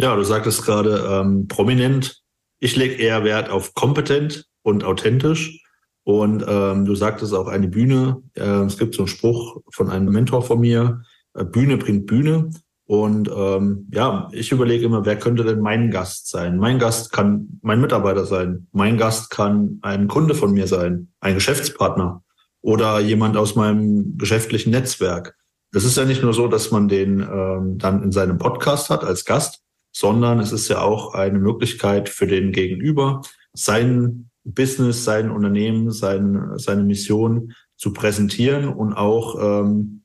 Ja, 0.00 0.16
du 0.16 0.24
sagtest 0.24 0.64
gerade 0.64 1.06
ähm, 1.10 1.46
prominent. 1.46 2.22
Ich 2.58 2.74
lege 2.74 2.94
eher 2.94 3.22
Wert 3.22 3.50
auf 3.50 3.74
kompetent 3.74 4.46
und 4.62 4.82
authentisch. 4.82 5.62
Und 6.04 6.42
ähm, 6.48 6.86
du 6.86 6.94
sagtest 6.94 7.34
auch 7.34 7.48
eine 7.48 7.68
Bühne. 7.68 8.22
Äh, 8.34 8.62
es 8.62 8.78
gibt 8.78 8.94
so 8.94 9.02
einen 9.02 9.08
Spruch 9.08 9.60
von 9.70 9.90
einem 9.90 10.10
Mentor 10.10 10.40
von 10.40 10.58
mir, 10.58 11.02
äh, 11.34 11.44
Bühne 11.44 11.76
bringt 11.76 12.06
Bühne. 12.06 12.48
Und 12.86 13.30
ähm, 13.30 13.88
ja, 13.92 14.28
ich 14.32 14.50
überlege 14.52 14.86
immer, 14.86 15.04
wer 15.04 15.18
könnte 15.18 15.44
denn 15.44 15.60
mein 15.60 15.90
Gast 15.90 16.30
sein? 16.30 16.56
Mein 16.56 16.78
Gast 16.78 17.12
kann 17.12 17.60
mein 17.60 17.82
Mitarbeiter 17.82 18.24
sein. 18.24 18.68
Mein 18.72 18.96
Gast 18.96 19.28
kann 19.28 19.80
ein 19.82 20.08
Kunde 20.08 20.34
von 20.34 20.52
mir 20.52 20.66
sein, 20.66 21.08
ein 21.20 21.34
Geschäftspartner 21.34 22.24
oder 22.62 23.00
jemand 23.00 23.36
aus 23.36 23.54
meinem 23.54 24.16
geschäftlichen 24.16 24.70
Netzwerk. 24.70 25.36
Das 25.72 25.84
ist 25.84 25.98
ja 25.98 26.06
nicht 26.06 26.22
nur 26.22 26.32
so, 26.32 26.48
dass 26.48 26.70
man 26.70 26.88
den 26.88 27.20
ähm, 27.20 27.76
dann 27.76 28.02
in 28.02 28.12
seinem 28.12 28.38
Podcast 28.38 28.88
hat 28.88 29.04
als 29.04 29.26
Gast, 29.26 29.62
sondern 29.92 30.38
es 30.38 30.52
ist 30.52 30.68
ja 30.68 30.80
auch 30.82 31.14
eine 31.14 31.38
Möglichkeit 31.38 32.08
für 32.08 32.26
den 32.26 32.52
Gegenüber, 32.52 33.22
sein 33.52 34.30
Business, 34.44 35.04
sein 35.04 35.30
Unternehmen, 35.30 35.90
sein, 35.90 36.52
seine 36.56 36.82
Mission 36.82 37.52
zu 37.76 37.92
präsentieren 37.92 38.68
und 38.68 38.94
auch 38.94 39.36
ähm, 39.40 40.02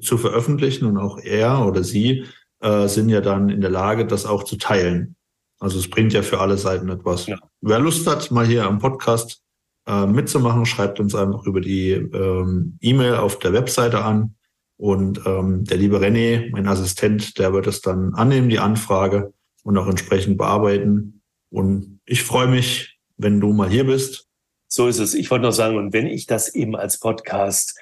zu 0.00 0.18
veröffentlichen. 0.18 0.86
Und 0.86 0.98
auch 0.98 1.18
er 1.18 1.66
oder 1.66 1.84
sie 1.84 2.24
äh, 2.60 2.88
sind 2.88 3.08
ja 3.08 3.20
dann 3.20 3.48
in 3.48 3.60
der 3.60 3.70
Lage, 3.70 4.06
das 4.06 4.26
auch 4.26 4.44
zu 4.44 4.56
teilen. 4.56 5.16
Also 5.58 5.78
es 5.78 5.90
bringt 5.90 6.12
ja 6.12 6.22
für 6.22 6.40
alle 6.40 6.56
Seiten 6.56 6.88
etwas. 6.88 7.26
Ja. 7.26 7.38
Wer 7.60 7.78
Lust 7.78 8.06
hat, 8.06 8.30
mal 8.30 8.46
hier 8.46 8.66
am 8.66 8.78
Podcast 8.78 9.42
äh, 9.86 10.06
mitzumachen, 10.06 10.66
schreibt 10.66 11.00
uns 11.00 11.14
einfach 11.14 11.44
über 11.44 11.60
die 11.60 11.92
ähm, 11.92 12.78
E-Mail 12.80 13.16
auf 13.16 13.38
der 13.38 13.52
Webseite 13.52 14.02
an. 14.02 14.36
Und 14.80 15.20
ähm, 15.26 15.64
der 15.64 15.76
liebe 15.76 15.98
René, 15.98 16.48
mein 16.52 16.66
Assistent, 16.66 17.38
der 17.38 17.52
wird 17.52 17.66
es 17.66 17.82
dann 17.82 18.14
annehmen, 18.14 18.48
die 18.48 18.60
Anfrage, 18.60 19.34
und 19.62 19.76
auch 19.76 19.86
entsprechend 19.86 20.38
bearbeiten. 20.38 21.20
Und 21.50 22.00
ich 22.06 22.22
freue 22.22 22.46
mich, 22.46 22.98
wenn 23.18 23.40
du 23.40 23.52
mal 23.52 23.68
hier 23.68 23.84
bist. 23.84 24.26
So 24.68 24.88
ist 24.88 24.98
es. 24.98 25.12
Ich 25.12 25.30
wollte 25.30 25.44
noch 25.44 25.52
sagen, 25.52 25.76
und 25.76 25.92
wenn 25.92 26.06
ich 26.06 26.24
das 26.24 26.54
eben 26.54 26.76
als 26.76 26.98
Podcast 26.98 27.78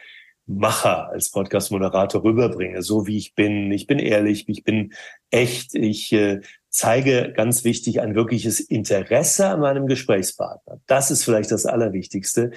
Macher, 0.48 1.10
als 1.10 1.30
Podcast-Moderator 1.30 2.24
rüberbringe, 2.24 2.82
so 2.82 3.06
wie 3.06 3.18
ich 3.18 3.34
bin. 3.34 3.70
Ich 3.70 3.86
bin 3.86 3.98
ehrlich, 3.98 4.48
ich 4.48 4.64
bin 4.64 4.94
echt. 5.30 5.74
Ich 5.74 6.10
äh, 6.12 6.40
zeige 6.70 7.34
ganz 7.36 7.64
wichtig 7.64 8.00
ein 8.00 8.14
wirkliches 8.14 8.58
Interesse 8.58 9.48
an 9.50 9.60
meinem 9.60 9.86
Gesprächspartner. 9.86 10.80
Das 10.86 11.10
ist 11.10 11.22
vielleicht 11.22 11.50
das 11.50 11.66
Allerwichtigste. 11.66 12.52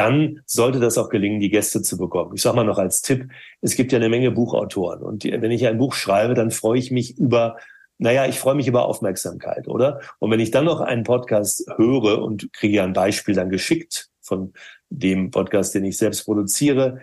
Dann 0.00 0.40
sollte 0.46 0.80
das 0.80 0.96
auch 0.96 1.10
gelingen, 1.10 1.40
die 1.40 1.50
Gäste 1.50 1.82
zu 1.82 1.98
bekommen. 1.98 2.32
Ich 2.34 2.40
sage 2.40 2.56
mal 2.56 2.64
noch 2.64 2.78
als 2.78 3.02
Tipp, 3.02 3.28
es 3.60 3.76
gibt 3.76 3.92
ja 3.92 3.98
eine 3.98 4.08
Menge 4.08 4.30
Buchautoren. 4.30 5.02
Und 5.02 5.24
wenn 5.24 5.50
ich 5.50 5.66
ein 5.66 5.76
Buch 5.76 5.92
schreibe, 5.92 6.32
dann 6.32 6.50
freue 6.50 6.78
ich 6.78 6.90
mich 6.90 7.18
über 7.18 7.56
naja, 7.98 8.24
ich 8.24 8.38
freue 8.38 8.54
mich 8.54 8.66
über 8.66 8.86
Aufmerksamkeit, 8.86 9.68
oder? 9.68 10.00
Und 10.18 10.30
wenn 10.30 10.40
ich 10.40 10.50
dann 10.50 10.64
noch 10.64 10.80
einen 10.80 11.04
Podcast 11.04 11.66
höre 11.76 12.22
und 12.22 12.50
kriege 12.54 12.82
ein 12.82 12.94
Beispiel 12.94 13.34
dann 13.34 13.50
geschickt 13.50 14.08
von 14.22 14.54
dem 14.88 15.30
Podcast, 15.30 15.74
den 15.74 15.84
ich 15.84 15.98
selbst 15.98 16.24
produziere, 16.24 17.00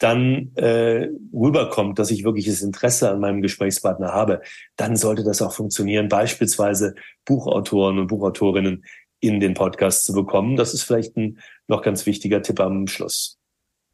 dann 0.00 0.50
äh, 0.56 1.08
rüberkommt, 1.32 2.00
dass 2.00 2.10
ich 2.10 2.24
wirkliches 2.24 2.62
Interesse 2.62 3.10
an 3.10 3.20
meinem 3.20 3.42
Gesprächspartner 3.42 4.12
habe, 4.12 4.40
dann 4.74 4.96
sollte 4.96 5.22
das 5.22 5.40
auch 5.40 5.52
funktionieren, 5.52 6.08
beispielsweise 6.08 6.94
Buchautoren 7.26 8.00
und 8.00 8.08
Buchautorinnen 8.08 8.82
in 9.20 9.40
den 9.40 9.54
Podcast 9.54 10.04
zu 10.04 10.12
bekommen. 10.12 10.56
Das 10.56 10.74
ist 10.74 10.82
vielleicht 10.82 11.16
ein 11.16 11.38
noch 11.68 11.82
ganz 11.82 12.06
wichtiger 12.06 12.42
Tipp 12.42 12.60
am 12.60 12.86
Schluss. 12.86 13.38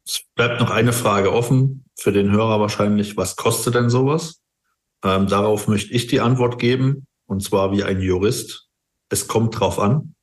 Es 0.06 0.22
bleibt 0.34 0.60
noch 0.60 0.70
eine 0.70 0.92
Frage 0.92 1.32
offen, 1.32 1.84
für 1.98 2.12
den 2.12 2.30
Hörer 2.30 2.60
wahrscheinlich. 2.60 3.16
Was 3.16 3.36
kostet 3.36 3.74
denn 3.74 3.90
sowas? 3.90 4.40
Ähm, 5.04 5.26
darauf 5.26 5.68
möchte 5.68 5.92
ich 5.92 6.06
die 6.06 6.20
Antwort 6.20 6.58
geben, 6.58 7.06
und 7.26 7.42
zwar 7.42 7.72
wie 7.72 7.82
ein 7.82 8.00
Jurist. 8.00 8.68
Es 9.08 9.26
kommt 9.26 9.58
drauf 9.58 9.78
an. 9.78 10.14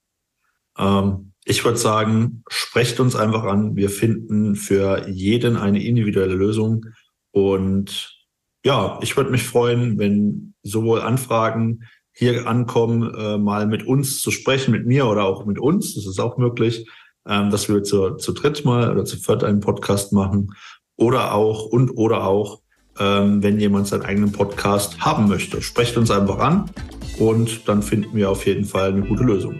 Ähm, 0.77 1.33
ich 1.45 1.65
würde 1.65 1.77
sagen, 1.77 2.43
sprecht 2.47 2.99
uns 3.01 3.15
einfach 3.15 3.43
an. 3.43 3.75
Wir 3.75 3.89
finden 3.89 4.55
für 4.55 5.07
jeden 5.09 5.57
eine 5.57 5.83
individuelle 5.83 6.35
Lösung. 6.35 6.85
Und 7.31 8.17
ja, 8.65 8.99
ich 9.01 9.17
würde 9.17 9.31
mich 9.31 9.43
freuen, 9.43 9.97
wenn 9.97 10.53
sowohl 10.63 11.01
Anfragen 11.01 11.83
hier 12.13 12.47
ankommen, 12.47 13.13
äh, 13.15 13.37
mal 13.37 13.67
mit 13.67 13.85
uns 13.85 14.21
zu 14.21 14.31
sprechen, 14.31 14.71
mit 14.71 14.85
mir 14.85 15.07
oder 15.07 15.25
auch 15.25 15.45
mit 15.45 15.59
uns. 15.59 15.95
Das 15.95 16.05
ist 16.05 16.19
auch 16.19 16.37
möglich, 16.37 16.87
ähm, 17.27 17.49
dass 17.49 17.67
wir 17.67 17.83
zu, 17.83 18.15
zu 18.15 18.33
dritt 18.33 18.63
mal 18.65 18.91
oder 18.91 19.05
zu 19.05 19.17
viert 19.17 19.43
einen 19.43 19.59
Podcast 19.59 20.13
machen. 20.13 20.53
Oder 20.95 21.33
auch 21.33 21.65
und 21.65 21.89
oder 21.91 22.25
auch, 22.25 22.61
ähm, 22.99 23.41
wenn 23.41 23.59
jemand 23.59 23.87
seinen 23.87 24.03
eigenen 24.03 24.31
Podcast 24.31 24.99
haben 24.99 25.27
möchte. 25.27 25.61
Sprecht 25.61 25.97
uns 25.97 26.11
einfach 26.11 26.37
an 26.37 26.69
und 27.17 27.67
dann 27.67 27.81
finden 27.81 28.15
wir 28.15 28.29
auf 28.29 28.45
jeden 28.45 28.65
Fall 28.65 28.91
eine 28.91 29.01
gute 29.01 29.23
Lösung. 29.23 29.59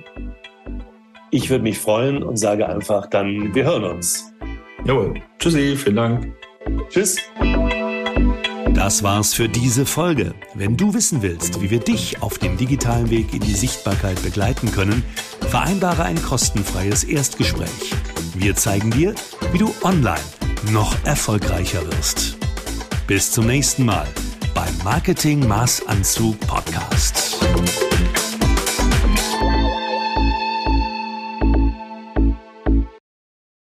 Ich 1.32 1.50
würde 1.50 1.64
mich 1.64 1.80
freuen 1.80 2.22
und 2.22 2.38
sage 2.38 2.70
einfach 2.70 3.08
dann, 3.10 3.56
wir 3.56 3.64
hören 3.64 3.84
uns. 3.86 4.32
Jawohl. 4.86 5.16
Tschüssi, 5.40 5.76
vielen 5.76 5.96
Dank. 5.96 6.34
Tschüss. 6.90 7.18
Das 8.74 9.04
war's 9.04 9.36
für 9.36 9.48
diese 9.48 9.86
Folge. 9.86 10.34
Wenn 10.56 10.76
du 10.76 10.94
wissen 10.94 11.22
willst, 11.22 11.62
wie 11.62 11.70
wir 11.70 11.80
dich 11.80 12.22
auf 12.24 12.40
dem 12.40 12.58
digitalen 12.58 13.10
Weg 13.12 13.34
in 13.34 13.40
die 13.40 13.54
Sichtbarkeit 13.54 14.22
begleiten 14.24 14.72
können, 14.72 15.04
vereinbare 15.42 16.04
ein 16.04 16.22
kostenfreies 16.22 17.04
Erstgespräch. 17.04 17.94
Wir 18.34 18.56
zeigen 18.56 18.90
dir, 18.90 19.14
wie 19.52 19.60
du 19.60 19.74
online 19.84 20.20
noch 20.72 20.96
erfolgreicher 21.06 21.86
wirst. 21.86 22.38
Bis 23.06 23.32
zum 23.32 23.46
nächsten 23.46 23.86
Mal 23.86 24.08
beim 24.56 24.76
Marketing 24.84 25.48
Maßanzug 25.48 26.40
Podcast. 26.42 27.33